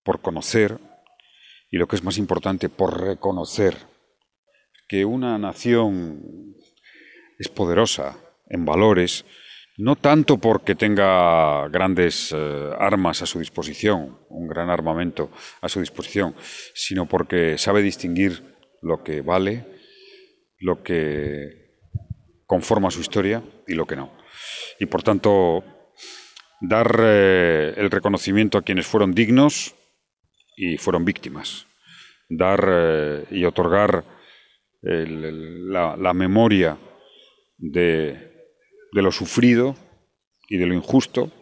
por 0.03 0.21
conocer 0.21 0.79
y 1.71 1.77
lo 1.77 1.87
que 1.87 1.97
es 1.97 2.05
más 2.05 2.19
importante, 2.19 2.69
por 2.69 3.01
reconocer 3.01 3.94
que 4.95 5.05
una 5.05 5.37
nación 5.39 6.55
es 7.37 7.49
poderosa 7.49 8.17
en 8.49 8.65
valores, 8.65 9.25
no 9.77 9.97
tanto 9.97 10.39
porque 10.39 10.77
tenga 10.77 11.67
grandes 11.67 12.33
eh, 12.33 12.71
armas 12.79 13.21
a 13.21 13.27
su 13.27 13.41
disposición, 13.41 14.21
un 14.29 14.47
gran 14.47 14.71
armamento 14.71 15.33
a 15.63 15.69
su 15.69 15.81
disposición, 15.81 16.37
sino 16.75 17.09
porque 17.09 17.59
sabe 17.59 17.83
distinguir 17.83 18.55
lo 18.83 19.03
que 19.03 19.21
vale, 19.21 19.67
lo 20.61 20.85
que 20.85 21.73
conforma 22.47 22.93
su 22.93 23.01
historia 23.01 23.43
y 23.67 23.75
lo 23.75 23.87
que 23.87 23.97
no. 23.97 24.13
Y 24.79 24.87
por 24.87 25.03
tanto, 25.03 25.65
dar 26.61 27.01
eh, 27.01 27.75
el 27.77 27.91
reconocimiento 27.91 28.59
a 28.59 28.63
quienes 28.63 28.87
fueron 28.87 29.13
dignos 29.13 29.75
y 30.57 30.77
fueron 30.77 31.05
víctimas. 31.05 31.67
Dar 32.29 32.65
eh, 32.71 33.25
y 33.33 33.45
otorgar 33.45 34.14
la, 34.85 36.15
memoria 36.15 36.79
de, 37.57 38.33
lo 38.93 39.11
sufrido 39.11 39.77
y 40.49 40.59
de 40.59 40.67
lo 40.67 40.75
injusto 40.75 41.33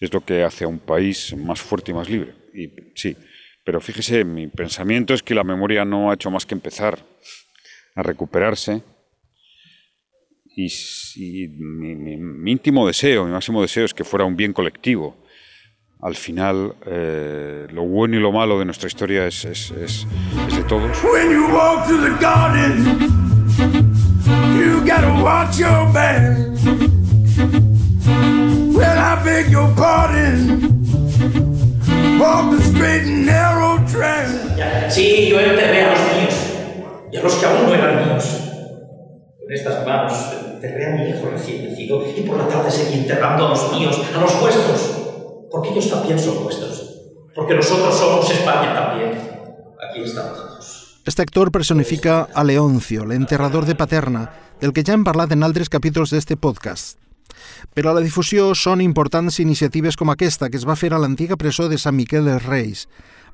es 0.00 0.12
lo 0.12 0.24
que 0.24 0.42
hace 0.42 0.64
a 0.64 0.68
un 0.68 0.78
país 0.78 1.34
más 1.36 1.60
fuerte 1.60 1.90
y 1.90 1.94
más 1.94 2.08
libre. 2.08 2.34
Y 2.54 2.70
sí, 2.94 3.16
pero 3.64 3.80
fíjese, 3.80 4.24
mi 4.24 4.46
pensamiento 4.46 5.14
es 5.14 5.22
que 5.22 5.34
la 5.34 5.44
memoria 5.44 5.84
no 5.84 6.10
ha 6.10 6.14
hecho 6.14 6.30
más 6.30 6.46
que 6.46 6.54
empezar 6.54 6.98
a 7.94 8.02
recuperarse 8.02 8.82
y, 10.56 11.48
mi, 11.48 12.50
íntimo 12.50 12.86
deseo, 12.86 13.26
mi 13.26 13.32
máximo 13.32 13.60
deseo 13.60 13.84
es 13.84 13.92
que 13.92 14.04
fuera 14.04 14.24
un 14.24 14.36
bien 14.36 14.54
colectivo. 14.54 15.16
Al 16.02 16.14
final, 16.14 16.74
eh, 16.86 17.66
lo 17.70 17.82
bueno 17.84 18.16
y 18.16 18.20
lo 18.20 18.30
malo 18.30 18.58
de 18.58 18.66
nuestra 18.66 18.86
historia 18.86 19.26
es, 19.26 19.44
es, 19.46 19.70
es, 19.70 20.06
es 20.46 20.56
de 20.56 20.62
todos. 20.64 21.02
When 21.02 21.30
you 21.30 21.46
walk 21.48 21.86
through 21.86 22.02
the 22.02 22.16
garden, 22.20 22.84
you 24.58 24.80
gotta 24.80 25.10
watch 25.22 25.58
your 25.58 25.90
back. 25.92 26.36
Well, 28.74 28.98
I 28.98 29.22
beg 29.24 29.50
your 29.50 29.68
pardon. 29.74 30.70
Walk 32.20 32.56
the 32.56 32.62
straight 32.62 33.04
and 33.04 33.24
narrow 33.26 33.78
track. 33.86 34.28
Sí, 34.90 35.28
yo 35.30 35.40
enterré 35.40 35.82
a 35.82 35.90
los 35.92 36.00
míos 36.14 36.34
y 37.10 37.16
a 37.16 37.22
los 37.22 37.34
que 37.36 37.46
aún 37.46 37.66
no 37.66 37.74
eran 37.74 38.06
míos. 38.06 38.42
Con 39.40 39.50
estas 39.52 39.86
manos 39.86 40.12
enterré 40.54 40.92
a 40.92 40.94
mi 40.94 41.08
hijo 41.08 41.30
recién 41.30 41.70
nacido 41.70 42.04
y 42.14 42.20
por 42.20 42.36
la 42.36 42.48
tarde 42.48 42.70
seguí 42.70 42.98
enterrando 42.98 43.46
a 43.46 43.48
los 43.48 43.72
míos, 43.72 43.98
a 44.14 44.20
los 44.20 44.40
vuestros. 44.40 44.95
Porque 45.50 45.70
ellos 45.70 45.90
también 45.90 46.18
son 46.18 46.42
vuestros. 46.42 46.82
Porque 47.34 47.54
nosotros 47.54 47.96
somos 47.96 48.30
España 48.30 48.74
también. 48.74 49.10
Aquí 49.90 50.02
están 50.02 50.32
todos. 50.34 51.00
Este 51.04 51.22
actor 51.22 51.52
personifica 51.52 52.28
a 52.34 52.42
Leoncio, 52.42 53.04
el 53.04 53.12
enterrador 53.12 53.64
de 53.64 53.76
Paterna, 53.76 54.32
del 54.60 54.72
que 54.72 54.82
ja 54.82 54.96
hem 54.96 55.04
parlat 55.04 55.30
en 55.32 55.44
altres 55.46 55.68
capítols 55.70 56.10
d'este 56.10 56.34
podcast. 56.34 56.98
Però 57.76 57.92
a 57.92 57.94
la 57.94 58.02
difusió 58.02 58.48
són 58.58 58.82
importants 58.82 59.38
iniciatives 59.38 59.96
com 59.96 60.10
aquesta 60.10 60.48
que 60.50 60.58
es 60.58 60.66
va 60.66 60.74
fer 60.74 60.90
a 60.94 60.98
l'antiga 60.98 61.38
presó 61.38 61.68
de 61.70 61.78
Sant 61.78 61.94
Miquel 61.94 62.26
dels 62.26 62.46
Reis, 62.48 62.86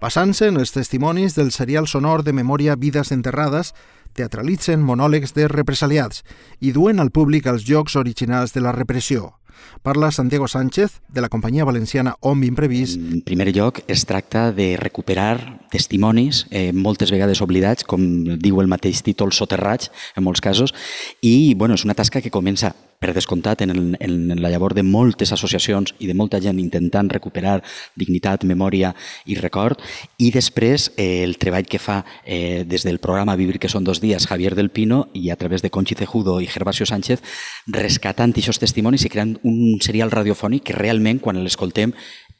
basant-se 0.03 0.51
en 0.51 0.61
els 0.61 0.75
testimonis 0.75 1.37
del 1.39 1.53
serial 1.55 1.89
sonor 1.89 2.27
de 2.27 2.35
memòria 2.37 2.77
Vides 2.77 3.13
enterrades, 3.15 3.73
teatralitzen 4.13 4.83
monòlegs 4.85 5.33
de 5.33 5.49
represaliats 5.49 6.27
i 6.61 6.73
duen 6.77 7.01
al 7.01 7.13
públic 7.15 7.47
els 7.47 7.65
jocs 7.65 7.97
originals 7.97 8.53
de 8.53 8.61
la 8.61 8.77
repressió. 8.77 9.39
Parla 9.83 10.11
Santiago 10.11 10.49
Sánchez, 10.49 11.01
de 11.09 11.21
la 11.21 11.29
companyia 11.29 11.65
valenciana 11.65 12.17
Om 12.21 12.45
Imprevist. 12.45 12.97
En 12.97 13.23
primer 13.23 13.55
lloc, 13.55 13.81
es 13.89 14.07
tracta 14.07 14.53
de 14.53 14.77
recuperar 14.77 15.61
testimonis, 15.71 16.47
eh, 16.51 16.73
moltes 16.73 17.11
vegades 17.11 17.41
oblidats, 17.41 17.85
com 17.85 18.03
diu 18.39 18.61
el 18.61 18.69
mateix 18.69 19.03
títol, 19.03 19.33
soterrats, 19.33 19.91
en 20.17 20.25
molts 20.25 20.41
casos, 20.41 20.75
i 21.21 21.55
bueno, 21.55 21.75
és 21.75 21.85
una 21.85 21.95
tasca 21.95 22.21
que 22.21 22.31
comença 22.31 22.75
per 23.03 23.13
descomptat, 23.17 23.65
en, 23.67 23.71
el, 23.75 23.97
en 23.99 24.41
la 24.41 24.51
llavor 24.53 24.77
de 24.79 24.85
moltes 24.87 25.33
associacions 25.35 25.91
i 25.99 26.07
de 26.07 26.15
molta 26.15 26.39
gent 26.41 26.61
intentant 26.63 27.11
recuperar 27.11 27.57
dignitat, 27.99 28.47
memòria 28.47 28.93
i 29.27 29.35
record, 29.41 29.83
i 30.23 30.31
després 30.31 30.93
eh, 30.95 31.25
el 31.27 31.35
treball 31.43 31.67
que 31.67 31.83
fa 31.83 32.05
eh, 32.23 32.63
des 32.63 32.87
del 32.87 33.01
programa 33.03 33.35
Vivir 33.37 33.59
que 33.59 33.71
són 33.73 33.83
dos 33.83 34.01
dies 34.01 34.29
Javier 34.31 34.55
del 34.55 34.71
Pino 34.71 35.09
i 35.19 35.31
a 35.35 35.37
través 35.37 35.67
de 35.67 35.71
Conchi 35.75 35.99
Cejudo 35.99 36.39
i 36.41 36.47
Gervasio 36.47 36.87
Sánchez 36.87 37.27
rescatant 37.67 38.31
aquests 38.33 38.63
testimonis 38.63 39.05
i 39.05 39.11
creant 39.11 39.35
un 39.43 39.81
serial 39.83 40.15
radiofònic 40.15 40.71
que 40.71 40.79
realment 40.79 41.19
quan 41.19 41.43
l'escoltem 41.43 41.93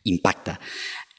impacta 0.05 0.61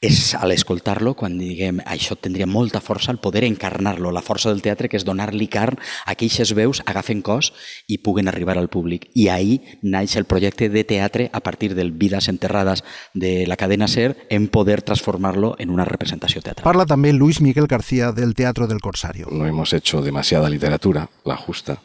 és 0.04 0.34
a 0.36 0.44
l'escoltar-lo 0.44 1.14
quan 1.16 1.38
diguem 1.40 1.78
això 1.88 2.16
tindria 2.20 2.44
molta 2.50 2.82
força 2.84 3.12
el 3.12 3.20
poder 3.24 3.44
encarnar-lo, 3.46 4.10
la 4.12 4.22
força 4.24 4.50
del 4.52 4.60
teatre 4.60 4.90
que 4.90 4.98
és 5.00 5.06
donar-li 5.06 5.46
carn 5.48 5.78
a 5.80 6.12
aquelles 6.12 6.52
veus 6.56 6.82
agafen 6.84 7.22
cos 7.24 7.52
i 7.88 7.98
puguen 8.04 8.28
arribar 8.28 8.58
al 8.60 8.68
públic. 8.68 9.08
I 9.14 9.30
ahí 9.32 9.54
naix 9.82 10.16
el 10.20 10.28
projecte 10.28 10.68
de 10.68 10.84
teatre 10.84 11.30
a 11.32 11.40
partir 11.40 11.74
del 11.74 11.92
Vidas 11.92 12.28
Enterrades 12.28 12.84
de 13.14 13.46
la 13.46 13.56
cadena 13.56 13.88
SER 13.88 14.26
en 14.28 14.48
poder 14.48 14.82
transformarlo 14.82 15.54
en 15.58 15.70
una 15.70 15.88
representació 15.88 16.42
teatral. 16.42 16.68
Parla 16.68 16.86
també 16.86 17.14
Luis 17.14 17.40
Miguel 17.40 17.66
García 17.66 18.12
del 18.12 18.34
Teatro 18.34 18.66
del 18.66 18.82
Corsario. 18.82 19.28
No 19.30 19.46
hemos 19.46 19.72
hecho 19.72 20.02
demasiada 20.02 20.50
literatura, 20.50 21.08
la 21.24 21.36
justa, 21.36 21.80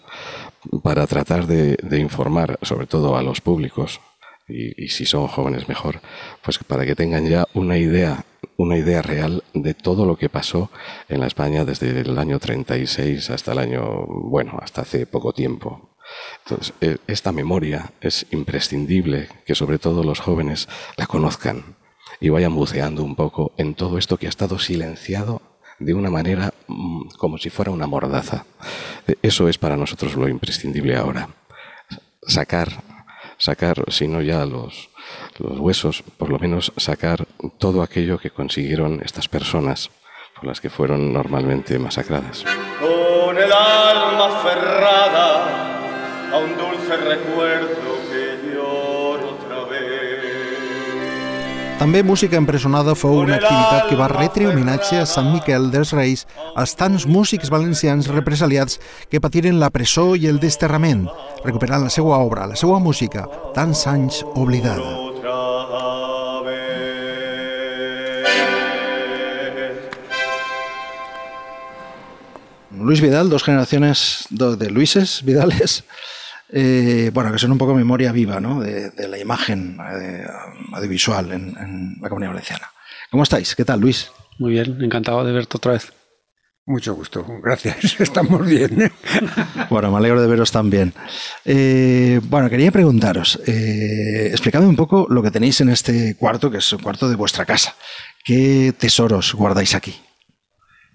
para 0.84 1.08
tratar 1.08 1.48
de, 1.48 1.78
de 1.82 2.00
informar 2.00 2.60
sobre 2.64 2.88
todo 2.88 3.16
a 3.16 3.24
los 3.24 3.40
públicos 3.40 4.02
y, 4.50 4.88
si 4.90 5.06
son 5.06 5.28
jóvenes 5.28 5.70
mejor, 5.70 6.02
pues 6.44 6.58
para 6.60 6.86
que 6.86 6.96
tengan 6.96 7.28
ya 7.28 7.46
una 7.54 7.78
idea, 7.78 8.26
una 8.58 8.78
idea 8.78 9.02
real 9.02 9.44
de 9.54 9.74
todo 9.74 10.06
lo 10.06 10.18
que 10.18 10.30
pasó 10.30 10.72
en 11.08 11.20
la 11.20 11.28
España 11.28 11.66
desde 11.66 12.00
el 12.00 12.18
año 12.18 12.40
36 12.40 13.30
hasta 13.30 13.52
el 13.52 13.60
año, 13.60 14.06
bueno, 14.08 14.58
hasta 14.62 14.82
hace 14.82 15.06
poco 15.06 15.34
tiempo. 15.34 15.90
Entonces, 16.44 16.74
e, 16.82 16.98
esta 17.08 17.32
memoria 17.32 17.92
es 18.02 18.26
imprescindible 18.32 19.30
que 19.46 19.56
sobre 19.56 19.78
todo 19.78 20.04
los 20.04 20.20
jóvenes 20.20 20.68
la 20.98 21.06
conozcan 21.06 21.76
y 22.20 22.30
vayan 22.30 22.56
buceando 22.56 23.04
un 23.04 23.16
poco 23.16 23.52
en 23.58 23.76
todo 23.76 23.98
esto 23.98 24.18
que 24.18 24.26
ha 24.26 24.30
estado 24.30 24.58
silenciado 24.60 25.42
de 25.78 25.94
una 25.94 26.10
manera 26.10 26.54
mm, 26.68 27.10
como 27.18 27.38
si 27.38 27.50
fuera 27.50 27.72
una 27.72 27.88
mordaza. 27.88 28.46
E, 29.08 29.18
eso 29.22 29.48
es 29.48 29.58
para 29.58 29.78
nosotros 29.78 30.16
lo 30.16 30.28
imprescindible 30.28 30.96
ahora. 30.96 31.30
Sacar 32.24 32.99
sacar, 33.40 33.84
si 33.88 34.08
no 34.08 34.22
ya 34.22 34.46
los, 34.46 34.90
los 35.40 35.60
huesos, 35.60 36.04
por 36.18 36.30
lo 36.30 36.38
menos 36.38 36.72
sacar 36.78 37.26
todo 37.58 37.82
aquello 37.82 38.20
que 38.20 38.30
consiguieron 38.30 39.02
estas 39.04 39.28
personas 39.28 39.90
por 40.36 40.46
las 40.46 40.62
que 40.62 40.70
fueron 40.70 41.12
normalmente 41.12 41.80
masacradas. 41.80 42.46
Con 42.80 43.38
el 43.38 43.52
alma 43.52 44.28
aferrada 44.28 46.32
a 46.32 46.38
un 46.38 46.56
dulce 46.56 46.98
recuerdo 46.98 47.90
També 51.80 52.02
Música 52.04 52.36
Empresonada 52.36 52.92
fou 52.92 53.22
una 53.22 53.38
activitat 53.38 53.86
que 53.88 53.96
va 53.96 54.10
retre 54.12 54.50
homenatge 54.50 54.98
a 55.00 55.06
Sant 55.08 55.30
Miquel 55.32 55.70
dels 55.72 55.94
Reis 55.96 56.26
als 56.60 56.74
tants 56.76 57.06
músics 57.08 57.48
valencians 57.54 58.10
represaliats 58.12 58.82
que 59.08 59.22
patiren 59.24 59.62
la 59.62 59.70
presó 59.72 60.10
i 60.20 60.28
el 60.28 60.42
desterrament, 60.44 61.06
recuperant 61.46 61.86
la 61.88 61.94
seva 61.94 62.18
obra, 62.20 62.50
la 62.52 62.60
seva 62.60 62.82
música, 62.84 63.24
tants 63.56 63.86
anys 63.88 64.20
oblidada. 64.36 64.92
Luis 72.76 73.00
Vidal, 73.00 73.32
dos 73.32 73.48
generaciones 73.48 74.28
de 74.30 74.68
Luises 74.70 75.22
Vidales, 75.24 75.86
eh, 76.52 77.12
bueno, 77.14 77.32
que 77.32 77.40
son 77.40 77.52
un 77.52 77.58
poco 77.58 77.74
memoria 77.74 78.12
viva 78.12 78.40
¿no? 78.40 78.62
de, 78.62 78.90
de, 78.92 79.08
la 79.08 79.18
imagen 79.18 79.78
eh, 79.80 80.26
audiovisual 80.74 81.32
en, 81.32 81.58
en, 81.58 81.96
la 82.02 82.10
comunidad 82.10 82.32
valenciana. 82.32 82.70
¿Cómo 83.12 83.24
estáis? 83.24 83.56
¿Qué 83.56 83.66
tal, 83.66 83.80
Luis? 83.80 84.12
Muy 84.38 84.52
bien, 84.52 84.82
encantado 84.82 85.24
de 85.24 85.32
verte 85.32 85.58
otra 85.58 85.74
vez. 85.74 85.92
Mucho 86.70 86.94
gusto, 86.94 87.26
gracias, 87.42 88.00
estamos 88.00 88.46
bien. 88.46 88.80
¿eh? 88.84 88.92
Bueno, 89.72 89.92
me 89.92 89.98
alegro 89.98 90.22
de 90.22 90.28
veros 90.28 90.52
también. 90.52 90.94
Eh, 91.44 92.22
bueno, 92.26 92.48
quería 92.48 92.72
preguntaros, 92.72 93.40
eh, 93.48 94.28
explicadme 94.30 94.68
un 94.68 94.76
poco 94.76 95.08
lo 95.10 95.24
que 95.24 95.32
tenéis 95.32 95.62
en 95.62 95.70
este 95.70 96.16
cuarto, 96.16 96.52
que 96.52 96.60
es 96.60 96.72
el 96.72 96.80
cuarto 96.80 97.10
de 97.10 97.16
vuestra 97.16 97.44
casa. 97.46 97.76
¿Qué 98.24 98.72
tesoros 98.78 99.34
guardáis 99.34 99.74
aquí? 99.74 99.96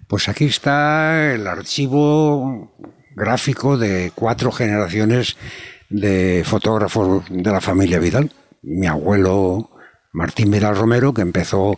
Pues 0.07 0.29
aquí 0.29 0.45
está 0.45 1.33
el 1.33 1.45
archivo 1.45 2.73
gráfico 3.15 3.77
de 3.77 4.11
cuatro 4.13 4.51
generaciones 4.51 5.37
de 5.89 6.43
fotógrafos 6.45 7.23
de 7.29 7.51
la 7.51 7.61
familia 7.61 7.99
Vidal. 7.99 8.31
Mi 8.61 8.87
abuelo 8.87 9.71
Martín 10.11 10.51
Vidal 10.51 10.75
Romero, 10.75 11.13
que 11.13 11.21
empezó, 11.21 11.75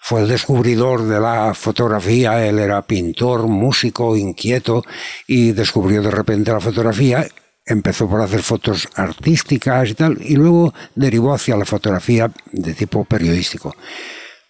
fue 0.00 0.22
el 0.22 0.28
descubridor 0.28 1.02
de 1.02 1.20
la 1.20 1.54
fotografía, 1.54 2.46
él 2.46 2.58
era 2.58 2.82
pintor, 2.82 3.48
músico, 3.48 4.16
inquieto, 4.16 4.84
y 5.26 5.52
descubrió 5.52 6.02
de 6.02 6.10
repente 6.10 6.52
la 6.52 6.60
fotografía, 6.60 7.26
empezó 7.64 8.08
por 8.08 8.20
hacer 8.20 8.42
fotos 8.42 8.88
artísticas 8.94 9.90
y 9.90 9.94
tal, 9.94 10.18
y 10.20 10.36
luego 10.36 10.72
derivó 10.94 11.34
hacia 11.34 11.56
la 11.56 11.64
fotografía 11.64 12.30
de 12.52 12.74
tipo 12.74 13.04
periodístico. 13.04 13.74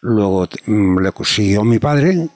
Luego 0.02 0.48
mm, 0.66 0.98
le 1.00 1.12
consiguió 1.12 1.64
mi 1.64 1.78
padre, 1.78 2.28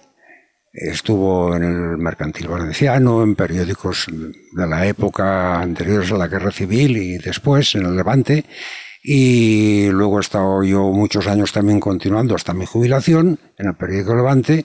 Estuvo 0.72 1.56
en 1.56 1.64
el 1.64 1.98
Mercantil 1.98 2.46
Valenciano, 2.46 3.24
en 3.24 3.34
periódicos 3.34 4.06
de 4.08 4.66
la 4.68 4.86
época 4.86 5.60
anteriores 5.60 6.12
a 6.12 6.16
la 6.16 6.28
Guerra 6.28 6.52
Civil 6.52 6.96
y 6.96 7.18
después 7.18 7.74
en 7.74 7.86
el 7.86 7.96
Levante. 7.96 8.44
Y 9.02 9.88
luego 9.90 10.18
he 10.18 10.20
estado 10.20 10.62
yo 10.62 10.92
muchos 10.92 11.26
años 11.26 11.52
también 11.52 11.80
continuando 11.80 12.36
hasta 12.36 12.54
mi 12.54 12.66
jubilación 12.66 13.38
en 13.58 13.68
el 13.68 13.74
periódico 13.74 14.14
Levante 14.14 14.64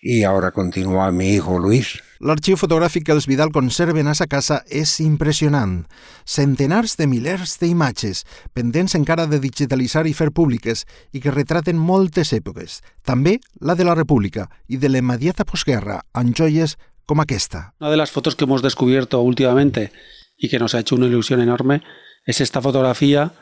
y 0.00 0.24
ahora 0.24 0.50
continúa 0.50 1.12
mi 1.12 1.34
hijo 1.34 1.58
Luis. 1.58 2.02
L'arxiu 2.24 2.56
fotogràfic 2.56 3.04
que 3.04 3.12
els 3.12 3.26
Vidal 3.28 3.50
conserven 3.52 4.08
a 4.08 4.14
sa 4.16 4.24
casa 4.24 4.62
és 4.72 4.94
impressionant. 5.04 5.82
Centenars 6.24 6.94
de 6.96 7.04
milers 7.04 7.58
d'imatges, 7.60 8.22
pendents 8.56 8.96
encara 8.96 9.26
de 9.28 9.36
digitalitzar 9.42 10.06
i 10.08 10.14
fer 10.16 10.30
públiques, 10.32 10.86
i 11.12 11.20
que 11.20 11.34
retraten 11.34 11.76
moltes 11.76 12.32
èpoques, 12.32 12.78
també 13.04 13.36
la 13.60 13.76
de 13.76 13.84
la 13.84 13.98
República 13.98 14.48
i 14.72 14.80
de 14.80 14.88
la 14.88 15.04
immediata 15.04 15.44
postguerra, 15.44 16.00
amb 16.16 16.32
joies 16.32 16.78
com 17.04 17.20
aquesta. 17.20 17.74
Una 17.84 17.92
de 17.92 18.00
las 18.00 18.10
fotos 18.10 18.36
que 18.36 18.48
hemos 18.48 18.62
descubierto 18.62 19.20
últimamente 19.20 19.92
y 20.38 20.48
que 20.48 20.58
nos 20.58 20.74
ha 20.74 20.80
hecho 20.80 20.96
una 20.96 21.12
ilusión 21.12 21.42
enorme 21.42 21.82
es 22.24 22.40
esta 22.40 22.62
fotografía 22.62 23.32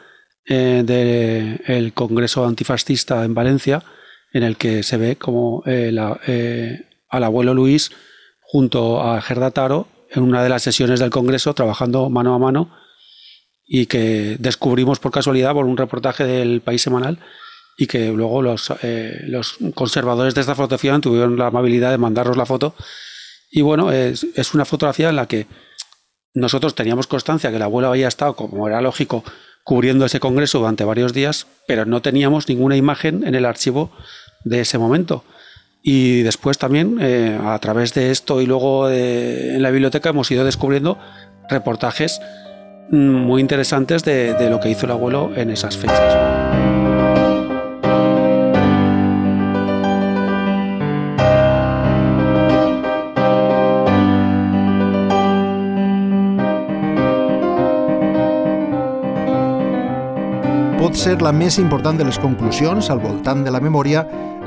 eh, 0.45 0.83
del 0.85 1.93
Congreso 1.93 2.45
Antifascista 2.45 3.25
en 3.25 3.33
Valencia, 3.33 3.85
en 4.33 4.43
el 4.43 4.57
que 4.57 4.83
se 4.83 4.97
ve 4.97 5.15
como 5.15 5.63
eh, 5.67 5.93
la, 5.93 6.19
eh, 6.27 6.89
al 7.09 7.23
abuelo 7.23 7.55
Luis 7.55 7.93
junto 8.53 9.01
a 9.01 9.23
Gerda 9.23 9.51
Taro 9.51 9.89
en 10.11 10.25
una 10.25 10.43
de 10.43 10.51
las 10.51 10.63
sesiones 10.63 11.01
del 11.01 11.09
Congreso 11.09 11.55
trabajando 11.55 12.11
mano 12.11 12.35
a 12.35 12.39
mano 12.39 12.69
y 13.67 13.87
que 13.87 14.37
descubrimos 14.39 15.01
por 15.01 15.11
casualidad 15.11 15.55
por 15.55 15.65
un 15.65 15.79
reportaje 15.79 16.25
del 16.25 16.61
País 16.61 16.83
Semanal 16.83 17.19
y 17.79 17.87
que 17.87 18.13
luego 18.13 18.43
los, 18.43 18.71
eh, 18.83 19.23
los 19.27 19.57
conservadores 19.75 20.35
de 20.35 20.43
esta 20.43 20.55
fotografía 20.55 20.99
tuvieron 20.99 21.39
la 21.39 21.47
amabilidad 21.47 21.93
de 21.93 21.97
mandarnos 21.97 22.37
la 22.37 22.45
foto. 22.45 22.75
Y 23.51 23.63
bueno, 23.63 23.91
es, 23.91 24.27
es 24.35 24.53
una 24.53 24.67
fotografía 24.67 25.09
en 25.09 25.17
la 25.17 25.27
que 25.27 25.47
nosotros 26.35 26.75
teníamos 26.75 27.07
constancia 27.07 27.49
que 27.49 27.57
el 27.57 27.63
abuelo 27.63 27.89
había 27.89 28.09
estado, 28.09 28.37
como 28.37 28.69
era 28.69 28.83
lógico, 28.83 29.25
cubriendo 29.65 30.05
ese 30.05 30.21
congreso 30.21 30.59
durante 30.59 30.85
varios 30.85 31.15
días, 31.15 31.47
pero 31.67 31.87
no 31.87 32.03
teníamos 32.03 32.51
ninguna 32.51 32.77
imagen 32.77 33.27
en 33.27 33.35
el 33.35 33.47
archivo 33.47 33.93
de 34.45 34.61
ese 34.61 34.77
momento. 34.77 35.25
Y 35.83 36.23
después 36.23 36.59
también, 36.59 36.99
eh, 37.01 37.39
a 37.43 37.59
través 37.59 37.93
de 37.95 38.11
esto 38.11 38.41
y 38.41 38.47
luego 38.47 38.89
de, 38.89 39.57
en 39.57 39.63
la 39.63 39.71
biblioteca, 39.71 40.11
hemos 40.11 40.31
ido 40.31 40.45
descubriendo 40.45 40.99
reportajes 41.49 42.21
mm, 42.91 42.97
muy 42.97 43.41
interesantes 43.41 44.05
de 44.05 44.49
lo 44.49 44.61
que 44.61 44.71
hizo 44.71 44.87
el 44.87 44.93
abuelo 44.93 45.33
en 45.35 45.51
esas 45.51 45.77
fechas. 45.77 46.42
Pot 60.83 60.97
ser 60.99 61.21
la 61.23 61.31
més 61.31 61.61
important 61.63 61.95
de 61.95 62.03
les 62.03 62.17
conclusions 62.19 62.89
al 62.91 62.99
voltant 62.99 63.45
de 63.47 63.51
la 63.55 63.61
memòria 63.63 64.01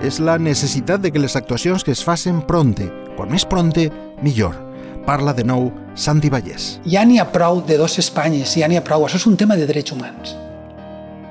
és 0.04 0.17
la 0.19 0.34
necessitat 0.36 1.00
de 1.00 1.08
que 1.08 1.19
les 1.24 1.38
actuacions 1.39 1.84
que 1.88 1.93
es 1.95 2.02
facin 2.04 2.41
pronte. 2.43 2.89
Quan 3.15 3.30
més 3.32 3.45
pronte, 3.48 3.86
millor. 4.19 4.58
Parla 5.06 5.32
de 5.32 5.45
nou 5.48 5.69
Santi 5.95 6.28
Vallès. 6.34 6.65
Ja 6.91 7.06
n'hi 7.08 7.21
ha 7.24 7.28
prou 7.32 7.62
de 7.63 7.78
dos 7.80 7.95
Espanyes, 8.02 8.58
ja 8.60 8.67
n'hi 8.67 8.76
ha 8.76 8.84
prou. 8.84 9.06
Això 9.08 9.15
és 9.15 9.28
un 9.30 9.38
tema 9.39 9.56
de 9.56 9.63
drets 9.69 9.95
humans. 9.95 10.34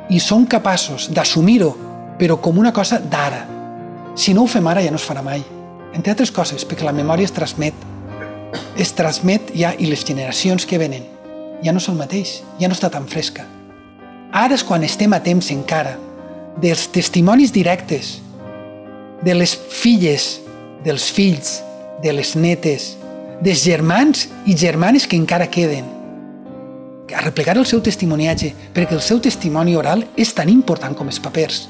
I 0.08 0.22
són 0.24 0.46
capaços 0.48 1.10
d'assumir-ho, 1.12 1.74
però 2.16 2.38
com 2.40 2.62
una 2.62 2.72
cosa 2.72 2.96
d'ara. 2.96 3.42
Si 4.16 4.32
no 4.32 4.46
ho 4.46 4.48
fem 4.48 4.72
ara, 4.72 4.80
ja 4.80 4.94
no 4.94 5.00
es 5.02 5.04
farà 5.04 5.20
mai. 5.26 5.44
Entre 5.92 6.14
altres 6.14 6.32
coses, 6.32 6.64
perquè 6.64 6.88
la 6.88 6.96
memòria 6.96 7.28
es 7.28 7.36
transmet. 7.36 7.76
Es 8.80 8.96
transmet 8.96 9.52
ja 9.52 9.74
i 9.76 9.90
les 9.92 10.06
generacions 10.08 10.64
que 10.64 10.80
venen 10.80 11.04
ja 11.60 11.76
no 11.76 11.84
és 11.84 11.90
el 11.92 12.00
mateix, 12.00 12.38
ja 12.56 12.72
no 12.72 12.78
està 12.78 12.88
tan 12.88 13.04
fresca. 13.04 13.44
Ara 14.34 14.56
és 14.58 14.64
quan 14.66 14.82
estem 14.82 15.12
a 15.14 15.20
temps 15.22 15.46
encara 15.54 15.92
dels 16.58 16.88
testimonis 16.90 17.52
directes 17.54 18.16
de 19.22 19.34
les 19.34 19.52
filles, 19.54 20.40
dels 20.82 21.06
fills, 21.14 21.60
de 22.02 22.10
les 22.12 22.34
netes, 22.34 22.96
dels 23.46 23.62
germans 23.62 24.24
i 24.50 24.56
germanes 24.58 25.06
que 25.06 25.14
encara 25.14 25.46
queden, 25.46 25.86
a 27.14 27.22
replegar 27.22 27.54
el 27.60 27.66
seu 27.70 27.78
testimoniatge, 27.78 28.50
perquè 28.74 28.98
el 28.98 29.04
seu 29.06 29.22
testimoni 29.22 29.76
oral 29.78 30.02
és 30.18 30.34
tan 30.34 30.50
important 30.50 30.98
com 30.98 31.06
els 31.06 31.22
papers, 31.22 31.68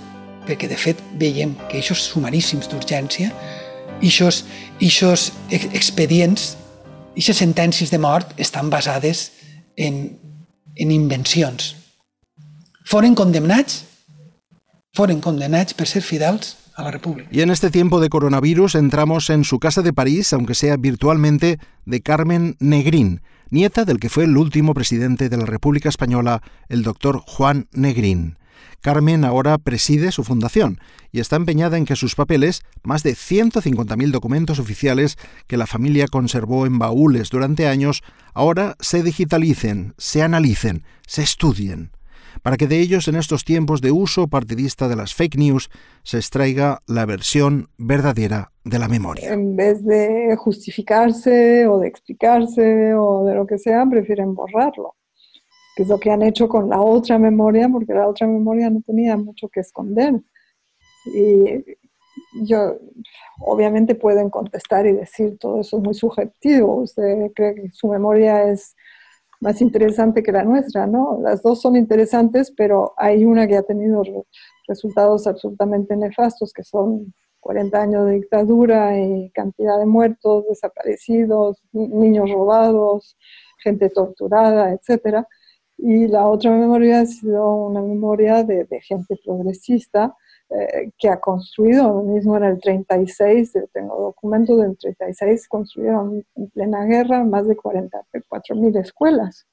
perquè 0.48 0.64
de 0.64 0.80
fet 0.80 1.04
veiem 1.20 1.52
que 1.68 1.82
aquests 1.82 2.08
sumaríssims 2.16 2.72
d'urgència, 2.72 3.28
aquests 4.00 4.44
expedients, 5.76 6.56
aquestes 7.12 7.44
sentències 7.44 7.92
de 7.92 8.00
mort 8.00 8.32
estan 8.40 8.72
basades 8.72 9.32
en, 9.76 10.16
en 10.80 10.90
invencions, 10.90 11.74
foren 12.84 13.14
condemnats, 13.16 13.86
foren 14.92 15.20
condenats 15.20 15.74
per 15.74 15.88
ser 15.88 16.04
fidels 16.04 16.56
a 16.76 16.84
la 16.84 16.90
República. 16.90 17.28
Y 17.32 17.40
en 17.40 17.50
este 17.50 17.70
tiempo 17.70 18.00
de 18.00 18.08
coronavirus 18.08 18.74
entramos 18.74 19.30
en 19.30 19.44
su 19.44 19.58
casa 19.58 19.82
de 19.82 19.92
París, 19.92 20.32
aunque 20.32 20.54
sea 20.54 20.76
virtualmente, 20.76 21.58
de 21.86 22.00
Carmen 22.02 22.56
Negrín, 22.60 23.22
nieta 23.50 23.84
del 23.84 23.98
que 23.98 24.10
fue 24.10 24.24
el 24.24 24.36
último 24.36 24.74
presidente 24.74 25.28
de 25.28 25.36
la 25.36 25.46
República 25.46 25.88
Española, 25.88 26.42
el 26.68 26.82
doctor 26.82 27.22
Juan 27.26 27.68
Negrín. 27.72 28.38
Carmen 28.80 29.24
ahora 29.24 29.56
preside 29.56 30.12
su 30.12 30.24
fundación 30.24 30.78
y 31.10 31.20
está 31.20 31.36
empeñada 31.36 31.78
en 31.78 31.86
que 31.86 31.96
sus 31.96 32.14
papeles, 32.14 32.60
más 32.82 33.02
de 33.02 33.14
150.000 33.14 34.10
documentos 34.10 34.58
oficiales 34.58 35.16
que 35.46 35.56
la 35.56 35.66
familia 35.66 36.06
conservó 36.06 36.66
en 36.66 36.78
baúles 36.78 37.30
durante 37.30 37.66
años, 37.66 38.02
ahora 38.34 38.76
se 38.80 39.02
digitalicen, 39.02 39.94
se 39.96 40.22
analicen, 40.22 40.84
se 41.06 41.22
estudien 41.22 41.93
para 42.42 42.56
que 42.56 42.66
de 42.66 42.80
ellos 42.80 43.08
en 43.08 43.16
estos 43.16 43.44
tiempos 43.44 43.80
de 43.80 43.92
uso 43.92 44.28
partidista 44.28 44.88
de 44.88 44.96
las 44.96 45.14
fake 45.14 45.36
news 45.36 45.70
se 46.02 46.18
extraiga 46.18 46.80
la 46.86 47.06
versión 47.06 47.68
verdadera 47.78 48.52
de 48.64 48.78
la 48.78 48.88
memoria. 48.88 49.32
En 49.32 49.56
vez 49.56 49.84
de 49.84 50.34
justificarse 50.36 51.66
o 51.66 51.78
de 51.78 51.88
explicarse 51.88 52.94
o 52.94 53.24
de 53.24 53.34
lo 53.34 53.46
que 53.46 53.58
sea, 53.58 53.84
prefieren 53.86 54.34
borrarlo, 54.34 54.94
que 55.76 55.82
es 55.82 55.88
lo 55.88 55.98
que 55.98 56.10
han 56.10 56.22
hecho 56.22 56.48
con 56.48 56.68
la 56.68 56.80
otra 56.80 57.18
memoria, 57.18 57.68
porque 57.68 57.92
la 57.92 58.08
otra 58.08 58.26
memoria 58.26 58.70
no 58.70 58.80
tenía 58.82 59.16
mucho 59.16 59.48
que 59.48 59.60
esconder. 59.60 60.20
Y 61.06 61.64
yo, 62.42 62.78
obviamente 63.40 63.94
pueden 63.94 64.30
contestar 64.30 64.86
y 64.86 64.92
decir 64.92 65.38
todo 65.38 65.60
eso 65.60 65.78
es 65.78 65.82
muy 65.82 65.94
subjetivo, 65.94 66.82
usted 66.82 67.30
cree 67.34 67.54
que 67.54 67.70
su 67.72 67.88
memoria 67.88 68.50
es 68.50 68.74
más 69.44 69.60
interesante 69.60 70.22
que 70.22 70.32
la 70.32 70.42
nuestra, 70.42 70.86
¿no? 70.86 71.20
Las 71.20 71.42
dos 71.42 71.60
son 71.60 71.76
interesantes, 71.76 72.50
pero 72.50 72.94
hay 72.96 73.26
una 73.26 73.46
que 73.46 73.58
ha 73.58 73.62
tenido 73.62 74.02
resultados 74.66 75.26
absolutamente 75.26 75.94
nefastos, 75.96 76.54
que 76.54 76.64
son 76.64 77.12
40 77.40 77.78
años 77.78 78.06
de 78.06 78.12
dictadura 78.14 78.98
y 78.98 79.30
cantidad 79.32 79.78
de 79.78 79.84
muertos, 79.84 80.46
desaparecidos, 80.48 81.62
niños 81.72 82.30
robados, 82.30 83.18
gente 83.62 83.90
torturada, 83.90 84.72
etcétera. 84.72 85.28
Y 85.76 86.08
la 86.08 86.26
otra 86.26 86.50
memoria 86.50 87.00
ha 87.00 87.06
sido 87.06 87.54
una 87.66 87.82
memoria 87.82 88.44
de, 88.44 88.64
de 88.64 88.80
gente 88.80 89.14
progresista 89.22 90.16
eh, 90.54 90.90
que 90.98 91.08
ha 91.08 91.20
construido, 91.20 92.02
mismo 92.02 92.36
en 92.36 92.44
el 92.44 92.60
36, 92.60 93.52
yo 93.54 93.66
tengo 93.72 94.00
documentos 94.00 94.60
del 94.60 94.76
36, 94.78 95.48
construyeron 95.48 96.24
en 96.36 96.50
plena 96.50 96.84
guerra 96.84 97.24
más 97.24 97.46
de 97.48 97.56
44 97.56 98.56
mil 98.56 98.76
escuelas. 98.76 99.46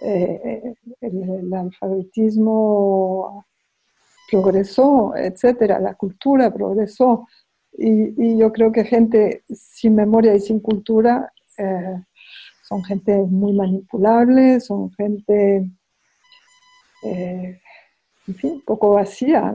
Eh, 0.00 0.74
el, 1.00 1.22
el, 1.22 1.52
alfabetismo 1.52 3.44
progresó, 4.30 5.14
etcétera, 5.16 5.80
la 5.80 5.94
cultura 5.94 6.52
progresó. 6.52 7.26
Y, 7.72 8.14
y, 8.16 8.38
yo 8.38 8.52
creo 8.52 8.72
que 8.72 8.84
gente 8.84 9.42
sin 9.48 9.94
memoria 9.94 10.34
y 10.34 10.40
sin 10.40 10.60
cultura 10.60 11.32
eh, 11.58 12.02
son 12.68 12.84
gente 12.84 13.16
muy 13.18 13.52
manipulable, 13.52 14.60
son 14.60 14.90
gente 14.92 15.70
eh, 17.04 17.60
en 18.28 18.34
fin, 18.34 18.52
un 18.52 18.62
poco 18.62 18.90
vacía. 18.90 19.52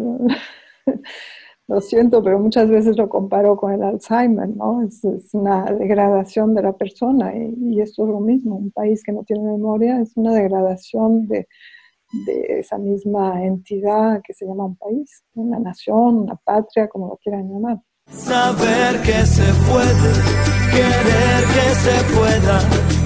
lo 1.68 1.80
siento, 1.80 2.22
pero 2.22 2.40
muchas 2.40 2.70
veces 2.70 2.98
lo 2.98 3.08
comparo 3.08 3.56
con 3.56 3.72
el 3.72 3.84
Alzheimer, 3.84 4.50
¿no? 4.50 4.84
Es, 4.84 5.04
es 5.06 5.34
una 5.34 5.64
degradación 5.66 6.54
de 6.54 6.64
la 6.64 6.74
persona 6.74 7.36
y, 7.36 7.56
y, 7.62 7.82
esto 7.82 8.04
es 8.04 8.10
lo 8.10 8.20
mismo. 8.20 8.56
Un 8.56 8.72
país 8.72 9.02
que 9.04 9.14
no 9.14 9.24
tiene 9.24 9.44
memoria 9.44 10.02
es 10.02 10.18
una 10.18 10.34
degradación 10.34 11.28
de, 11.28 11.48
de 12.26 12.60
esa 12.60 12.78
misma 12.78 13.44
entidad 13.44 14.22
que 14.26 14.34
se 14.34 14.46
llama 14.46 14.66
un 14.66 14.76
país, 14.76 15.24
una 15.36 15.60
nación, 15.60 16.20
una 16.20 16.36
patria, 16.36 16.88
como 16.88 17.08
lo 17.08 17.18
quieran 17.18 17.50
llamar. 17.50 17.80
Saber 18.08 19.02
que 19.02 19.26
se 19.26 19.46
puede, 19.72 20.12
querer 20.72 21.44
que 21.56 21.70
se 21.86 22.14
pueda, 22.14 22.60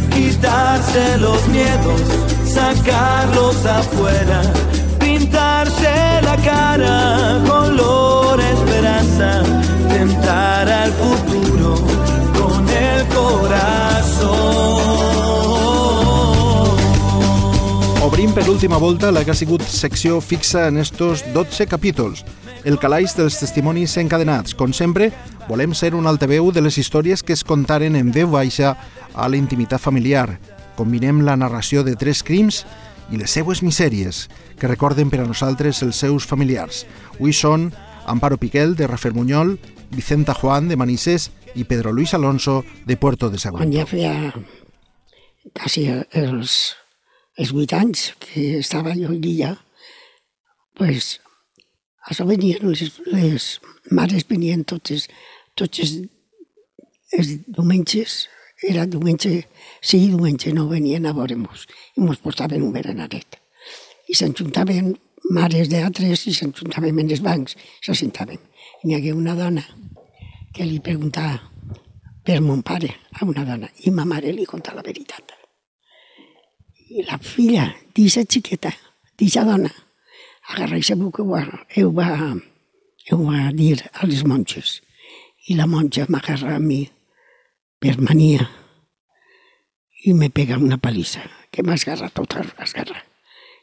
quitarse 0.09 1.17
los 1.19 1.47
miedos, 1.49 2.01
sacarlos 2.45 3.63
afuera 3.65 4.41
pintarse 5.57 6.21
la 6.21 6.37
cara 6.37 7.41
con 7.47 7.77
color 7.77 8.39
esperanza, 8.39 9.43
tentar 9.89 10.69
al 10.69 10.91
futuro 10.91 11.75
con 12.37 12.69
el 12.69 13.05
corazón. 13.07 14.27
Obrim 18.03 18.33
per 18.33 18.49
última 18.49 18.77
volta 18.77 19.11
la 19.11 19.23
que 19.25 19.31
ha 19.31 19.35
sigut 19.35 19.61
secció 19.63 20.21
fixa 20.21 20.67
en 20.67 20.77
estos 20.77 21.23
12 21.33 21.67
capítols, 21.67 22.23
el 22.63 22.77
calaix 22.77 23.15
dels 23.17 23.39
testimonis 23.39 23.97
encadenats. 23.97 24.53
Com 24.53 24.73
sempre, 24.73 25.11
volem 25.47 25.73
ser 25.73 25.95
un 25.95 26.07
altaveu 26.07 26.51
de 26.51 26.61
les 26.61 26.77
històries 26.77 27.23
que 27.23 27.33
es 27.33 27.43
contaren 27.43 27.95
en 27.95 28.11
veu 28.11 28.29
baixa 28.29 28.77
a 29.13 29.27
la 29.27 29.37
intimitat 29.37 29.81
familiar. 29.81 30.39
Combinem 30.77 31.23
la 31.25 31.35
narració 31.35 31.83
de 31.83 31.95
tres 31.95 32.21
crims 32.21 32.65
i 33.11 33.17
les 33.19 33.31
seues 33.31 33.63
misèries 33.63 34.25
que 34.59 34.69
recorden 34.69 35.11
per 35.11 35.21
a 35.23 35.27
nosaltres 35.27 35.81
els 35.85 35.99
seus 36.03 36.27
familiars. 36.27 36.85
Avui 37.15 37.33
són 37.33 37.71
Amparo 38.07 38.37
Piquel, 38.39 38.75
de 38.75 38.87
Rafermuñol, 38.87 39.57
Vicenta 39.91 40.33
Juan, 40.33 40.67
de 40.67 40.77
Manises, 40.79 41.29
i 41.55 41.63
Pedro 41.63 41.91
Luis 41.91 42.13
Alonso, 42.13 42.63
de 42.85 42.97
Puerto 42.97 43.29
de 43.29 43.39
Sagunto. 43.39 43.63
Quan 43.63 43.73
ja 43.73 43.85
feia 43.87 44.33
quasi 45.55 45.87
els, 45.89 46.75
els 47.37 47.53
vuit 47.55 47.73
anys 47.73 48.11
que 48.21 48.59
estava 48.59 48.93
jo 48.97 49.09
allà, 49.15 49.55
pues, 50.77 51.17
això 52.07 52.27
venien 52.27 52.63
les, 52.67 52.99
les 53.09 53.47
mares 53.91 54.27
venien 54.29 54.63
totes, 54.67 55.07
totes 55.55 55.95
els 57.15 57.33
diumenges, 57.47 58.27
era 58.63 58.85
diumenge 58.89 59.47
sí 59.81 59.99
diumenge 60.07 60.53
no 60.53 60.67
venien 60.69 61.05
a 61.05 61.13
veure-nos 61.13 61.67
i 61.95 62.01
ens 62.01 62.21
portaven 62.23 62.63
un 62.65 62.73
berenaret. 62.73 63.37
I 64.07 64.15
s'enjuntaven 64.15 64.95
mares 65.33 65.69
d'altres 65.69 66.25
i 66.27 66.33
s'enjuntaven 66.33 66.99
en 66.99 67.11
els 67.11 67.21
bancs, 67.21 67.57
s'assentaven. 67.85 68.39
N'hi 68.83 68.95
hagué 68.95 69.13
una 69.13 69.35
dona 69.35 69.63
que 70.53 70.65
li 70.65 70.79
preguntava 70.79 71.37
per 72.23 72.39
mon 72.41 72.63
pare 72.63 72.89
a 73.19 73.25
una 73.25 73.45
dona 73.45 73.69
i 73.85 73.91
ma 73.91 74.05
mare 74.05 74.33
li 74.33 74.45
conta 74.45 74.73
la 74.75 74.85
veritat. 74.85 75.33
I 76.89 77.03
la 77.05 77.19
filla 77.19 77.67
d'aquesta 77.93 78.25
xiqueta, 78.25 78.71
d'aquesta 79.17 79.45
dona, 79.45 79.71
agarra 80.53 80.79
i 80.79 80.83
sabut 80.83 81.13
que 81.15 81.21
ho 81.21 81.29
va, 81.29 81.43
ho, 81.45 81.91
va, 81.91 82.33
ho 83.11 83.17
va 83.23 83.51
dir 83.53 83.77
a 83.93 84.07
les 84.07 84.23
monges. 84.25 84.81
I 85.47 85.55
la 85.55 85.67
monja 85.67 86.07
m'agarra 86.09 86.55
a 86.55 86.59
mi 86.63 86.85
per 87.79 87.97
mania 88.01 88.47
i 90.07 90.13
me 90.13 90.29
pega 90.29 90.57
una 90.57 90.77
palissa, 90.77 91.23
que 91.51 91.63
m'esgarra 91.63 92.09
tota 92.13 92.43
l'esgarra. 92.45 93.01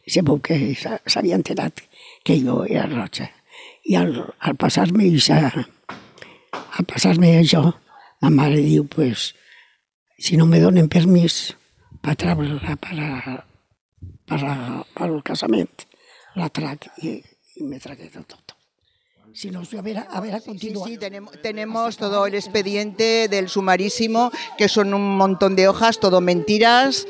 I 0.05 0.13
sabeu 0.13 0.41
que 0.45 0.59
s'havia 0.77 1.39
enterat 1.39 1.81
que 2.27 2.37
jo 2.43 2.63
era 2.67 2.85
roja. 2.91 3.31
I 3.89 3.97
al, 3.97 4.13
al 4.41 4.57
passar-me 4.61 5.09
al 6.75 6.87
passar-me 6.91 7.31
això, 7.39 7.63
ma 8.21 8.31
mare 8.31 8.61
diu, 8.61 8.85
pues, 8.91 9.33
si 10.19 10.37
no 10.37 10.47
me 10.47 10.61
donen 10.61 10.91
permís 10.91 11.55
per 12.03 12.17
treure 12.21 12.77
per, 12.83 12.99
a, 12.99 13.37
per, 14.29 14.41
a, 14.43 14.57
per 14.95 15.07
al 15.09 15.23
casament, 15.23 15.87
la 16.37 16.51
trac 16.51 16.91
i, 17.03 17.17
i 17.57 17.69
me 17.69 17.79
tragué 17.79 18.11
de 18.11 18.23
tot. 18.27 18.54
Si 19.35 19.49
a 19.49 19.81
ver, 19.81 19.99
a 19.99 20.41
continuar. 20.41 20.87
Sí, 20.87 20.93
sí, 20.93 20.99
tenemos, 20.99 21.43
tenemos 21.43 21.97
todo 21.97 22.25
el 22.27 22.37
expediente 22.37 23.27
del 23.29 23.49
sumarísimo, 23.49 24.31
que 24.57 24.69
son 24.69 24.95
un 24.95 25.17
montón 25.17 25.57
de 25.57 25.67
hojas, 25.67 25.99
todo 25.99 26.21
mentiras 26.21 27.05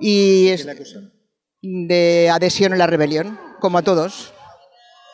y 0.00 0.48
es 0.48 0.66
de 1.60 2.30
adhesión 2.32 2.72
a 2.72 2.76
la 2.76 2.86
rebelión, 2.86 3.38
como 3.60 3.76
a 3.76 3.82
todos, 3.82 4.32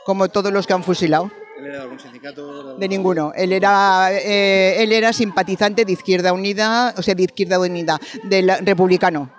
como 0.07 0.29
todos 0.29 0.53
los 0.53 0.69
que 0.69 0.75
han 0.75 0.85
fusilado. 0.85 1.29
¿Él 1.59 1.67
era 1.67 1.79
de 1.79 1.83
algún 1.83 1.99
sindicato? 1.99 2.77
De 2.77 2.89
ninguno. 2.89 3.33
Él 3.35 3.53
era, 3.53 4.11
eh, 4.13 4.81
él 4.81 4.93
era 4.93 5.13
simpatizante 5.13 5.85
de 5.85 5.91
Izquierda 5.91 6.33
Unida, 6.33 6.95
o 6.97 7.03
sea, 7.03 7.17
de 7.17 7.25
Izquierda 7.25 7.59
Unida, 7.59 7.99
del 8.23 8.49
republicano. 8.65 9.35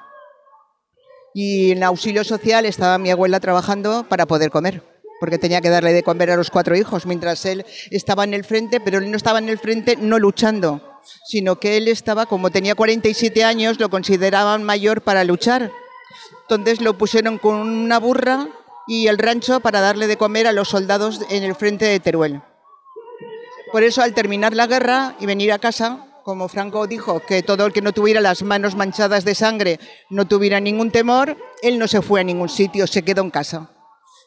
Y 1.33 1.71
en 1.71 1.83
auxilio 1.83 2.25
social 2.25 2.65
estaba 2.65 2.97
mi 2.97 3.09
abuela 3.09 3.39
trabajando 3.39 4.05
para 4.09 4.25
poder 4.25 4.51
comer, 4.51 4.83
porque 5.19 5.37
tenía 5.37 5.61
que 5.61 5.69
darle 5.69 5.93
de 5.93 6.03
comer 6.03 6.31
a 6.31 6.37
los 6.37 6.49
cuatro 6.49 6.75
hijos, 6.75 7.05
mientras 7.05 7.45
él 7.45 7.65
estaba 7.91 8.23
en 8.23 8.33
el 8.33 8.43
frente, 8.43 8.79
pero 8.79 8.99
él 8.99 9.11
no 9.11 9.17
estaba 9.17 9.39
en 9.39 9.49
el 9.49 9.57
frente 9.57 9.97
no 9.97 10.19
luchando, 10.19 10.99
sino 11.25 11.59
que 11.59 11.77
él 11.77 11.87
estaba, 11.87 12.25
como 12.25 12.49
tenía 12.49 12.75
47 12.75 13.43
años, 13.43 13.79
lo 13.79 13.89
consideraban 13.89 14.63
mayor 14.63 15.01
para 15.01 15.23
luchar. 15.23 15.71
Entonces 16.41 16.81
lo 16.81 16.97
pusieron 16.97 17.37
con 17.37 17.55
una 17.55 17.99
burra 17.99 18.47
y 18.87 19.07
el 19.07 19.17
rancho 19.17 19.59
para 19.59 19.81
darle 19.81 20.07
de 20.07 20.17
comer 20.17 20.47
a 20.47 20.53
los 20.53 20.69
soldados 20.69 21.21
en 21.29 21.43
el 21.43 21.55
frente 21.55 21.85
de 21.85 21.99
Teruel. 21.99 22.41
Por 23.71 23.83
eso, 23.83 24.01
al 24.01 24.15
terminar 24.15 24.55
la 24.55 24.65
guerra 24.65 25.15
y 25.19 25.27
venir 25.27 25.51
a 25.51 25.59
casa, 25.59 26.07
como 26.23 26.47
Franco 26.47 26.87
dijo, 26.87 27.19
que 27.19 27.43
todo 27.43 27.65
el 27.65 27.73
que 27.73 27.81
no 27.81 27.93
tuviera 27.93 28.19
las 28.19 28.41
manos 28.41 28.75
manchadas 28.75 29.25
de 29.25 29.35
sangre 29.35 29.79
no 30.09 30.27
tuviera 30.27 30.59
ningún 30.59 30.91
temor, 30.91 31.37
él 31.61 31.77
no 31.77 31.87
se 31.87 32.01
fue 32.01 32.21
a 32.21 32.23
ningún 32.23 32.49
sitio, 32.49 32.87
se 32.87 33.03
quedó 33.03 33.21
en 33.21 33.29
casa. 33.29 33.69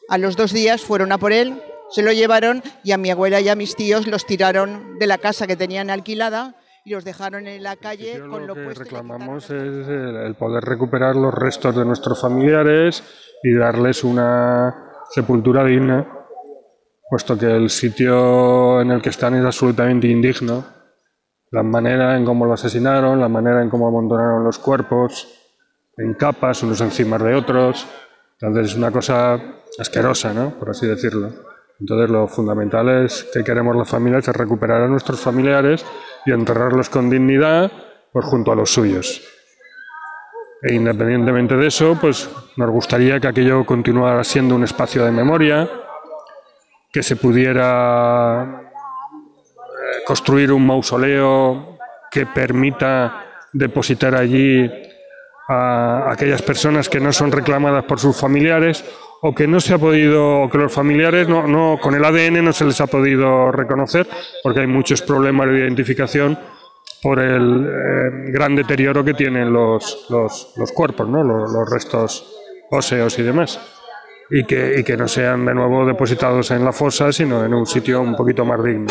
A 0.09 0.17
los 0.17 0.35
dos 0.35 0.51
días 0.51 0.81
fueron 0.81 1.11
a 1.11 1.17
por 1.17 1.31
él, 1.31 1.61
se 1.89 2.01
lo 2.01 2.11
llevaron 2.11 2.61
y 2.83 2.91
a 2.91 2.97
mi 2.97 3.11
abuela 3.11 3.39
y 3.39 3.49
a 3.49 3.55
mis 3.55 3.75
tíos 3.75 4.07
los 4.07 4.25
tiraron 4.25 4.97
de 4.99 5.07
la 5.07 5.17
casa 5.17 5.47
que 5.47 5.55
tenían 5.55 5.89
alquilada 5.89 6.55
y 6.85 6.91
los 6.91 7.05
dejaron 7.05 7.47
en 7.47 7.63
la 7.63 7.77
calle 7.77 8.19
con 8.19 8.45
lo, 8.45 8.55
que 8.55 8.73
reclamamos 8.73 9.45
es 9.45 9.51
el, 9.51 10.15
el 10.17 10.35
poder 10.35 10.63
recuperar 10.63 11.15
los 11.15 11.33
restos 11.33 11.75
de 11.75 11.85
nuestros 11.85 12.19
familiares 12.19 13.03
y 13.43 13.53
darles 13.53 14.03
una 14.03 15.03
sepultura 15.09 15.63
digna, 15.63 16.07
puesto 17.09 17.37
que 17.37 17.45
el 17.45 17.69
sitio 17.69 18.81
en 18.81 18.91
el 18.91 19.01
que 19.01 19.09
están 19.09 19.35
es 19.35 19.45
absolutamente 19.45 20.07
indigno. 20.07 20.65
La 21.51 21.61
manera 21.61 22.17
en 22.17 22.25
cómo 22.25 22.45
lo 22.45 22.53
asesinaron, 22.53 23.19
la 23.19 23.29
manera 23.29 23.61
en 23.61 23.69
cómo 23.69 23.87
abandonaron 23.87 24.43
los 24.43 24.57
cuerpos, 24.57 25.27
en 25.97 26.15
capas, 26.15 26.63
unos 26.63 26.81
encima 26.81 27.19
de 27.19 27.35
otros. 27.35 27.87
Entonces 28.39 28.71
es 28.71 28.77
una 28.77 28.89
cosa 28.89 29.39
asquerosa, 29.79 30.33
¿no? 30.33 30.57
por 30.57 30.69
así 30.69 30.87
decirlo. 30.87 31.31
Entonces 31.79 32.09
lo 32.09 32.27
fundamental 32.27 32.87
es 33.03 33.25
que 33.33 33.43
queremos 33.43 33.75
las 33.75 33.89
familias 33.89 34.27
es 34.27 34.35
recuperar 34.35 34.81
a 34.81 34.87
nuestros 34.87 35.19
familiares 35.19 35.85
y 36.25 36.31
enterrarlos 36.31 36.89
con 36.89 37.09
dignidad 37.09 37.71
pues, 38.11 38.25
junto 38.25 38.51
a 38.51 38.55
los 38.55 38.71
suyos. 38.71 39.21
E 40.61 40.73
independientemente 40.75 41.57
de 41.57 41.67
eso, 41.67 41.97
pues 41.99 42.29
nos 42.55 42.69
gustaría 42.69 43.19
que 43.19 43.27
aquello 43.27 43.65
continuara 43.65 44.23
siendo 44.23 44.55
un 44.55 44.63
espacio 44.63 45.03
de 45.03 45.11
memoria, 45.11 45.69
que 46.89 47.03
se 47.03 47.17
pudiera 47.17 48.61
eh, 48.61 50.03
construir 50.05 50.53
un 50.53 50.65
mausoleo 50.65 51.77
que 52.09 52.27
permita 52.27 53.25
depositar 53.51 54.15
allí 54.15 54.71
a 55.49 56.11
aquellas 56.11 56.41
personas 56.41 56.87
que 56.87 57.01
no 57.01 57.11
son 57.11 57.31
reclamadas 57.31 57.83
por 57.83 57.99
sus 57.99 58.15
familiares 58.15 58.85
o 59.25 59.33
que 59.33 59.47
no 59.47 59.61
se 59.61 59.73
ha 59.73 59.77
podido, 59.77 60.41
o 60.41 60.49
que 60.49 60.57
los 60.57 60.73
familiares 60.73 61.29
no, 61.29 61.47
no, 61.47 61.79
con 61.81 61.95
el 61.95 62.03
ADN 62.03 62.43
no 62.43 62.51
se 62.51 62.65
les 62.65 62.81
ha 62.81 62.87
podido 62.87 63.53
reconocer, 63.53 64.05
porque 64.43 64.59
hay 64.59 64.67
muchos 64.67 65.01
problemas 65.01 65.47
de 65.47 65.59
identificación 65.59 66.37
por 67.01 67.19
el 67.19 67.65
eh, 67.65 68.31
gran 68.33 68.53
deterioro 68.53 69.01
que 69.01 69.13
tienen 69.13 69.53
los, 69.53 70.07
los, 70.09 70.53
los 70.57 70.71
cuerpos, 70.73 71.07
¿no? 71.07 71.23
los, 71.23 71.69
restos 71.71 72.35
óseos 72.69 73.17
y 73.17 73.23
demás. 73.23 73.61
Y 74.29 74.43
que, 74.43 74.79
y 74.79 74.83
que 74.83 74.97
no 74.97 75.07
sean 75.07 75.45
de 75.45 75.53
nuevo 75.53 75.85
depositados 75.85 76.51
en 76.51 76.65
la 76.65 76.73
fosa, 76.73 77.13
sino 77.13 77.45
en 77.45 77.53
un 77.53 77.65
sitio 77.65 78.01
un 78.01 78.17
poquito 78.17 78.43
más 78.43 78.61
digno. 78.61 78.87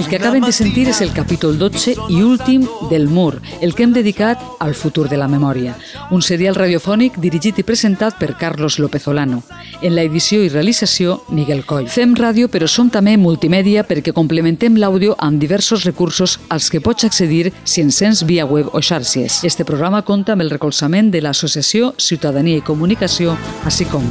El 0.00 0.08
que 0.08 0.16
acaben 0.16 0.40
de 0.40 0.52
sentir 0.56 0.86
és 0.88 1.02
el 1.04 1.10
capítol 1.12 1.58
12 1.60 1.92
i 2.08 2.22
últim 2.24 2.62
del 2.88 3.04
Mur, 3.12 3.34
el 3.60 3.74
que 3.76 3.84
hem 3.84 3.92
dedicat 3.92 4.40
al 4.58 4.72
futur 4.72 5.10
de 5.10 5.18
la 5.20 5.26
memòria. 5.28 5.74
Un 6.10 6.24
serial 6.24 6.56
radiofònic 6.56 7.18
dirigit 7.20 7.60
i 7.60 7.64
presentat 7.68 8.16
per 8.16 8.30
Carlos 8.40 8.78
López 8.80 9.04
Olano. 9.12 9.42
En 9.82 9.92
la 9.92 10.00
edició 10.08 10.40
i 10.40 10.48
realització, 10.48 11.18
Miguel 11.28 11.66
Coll. 11.68 11.90
Fem 11.92 12.16
ràdio, 12.16 12.48
però 12.48 12.64
som 12.64 12.88
també 12.88 13.18
multimèdia 13.20 13.84
perquè 13.84 14.16
complementem 14.16 14.80
l'àudio 14.80 15.18
amb 15.20 15.36
diversos 15.36 15.84
recursos 15.84 16.38
als 16.48 16.70
que 16.72 16.80
pots 16.80 17.04
accedir 17.04 17.52
si 17.64 17.84
ens 17.84 18.00
sents 18.00 18.24
via 18.24 18.48
web 18.48 18.72
o 18.72 18.80
xarxes. 18.80 19.44
Este 19.44 19.68
programa 19.68 20.00
compta 20.00 20.32
amb 20.32 20.48
el 20.48 20.56
recolzament 20.56 21.12
de 21.12 21.20
l'Associació 21.20 21.92
Ciutadania 21.98 22.56
i 22.56 22.64
Comunicació, 22.64 23.36
així 23.68 23.84
com... 23.84 24.08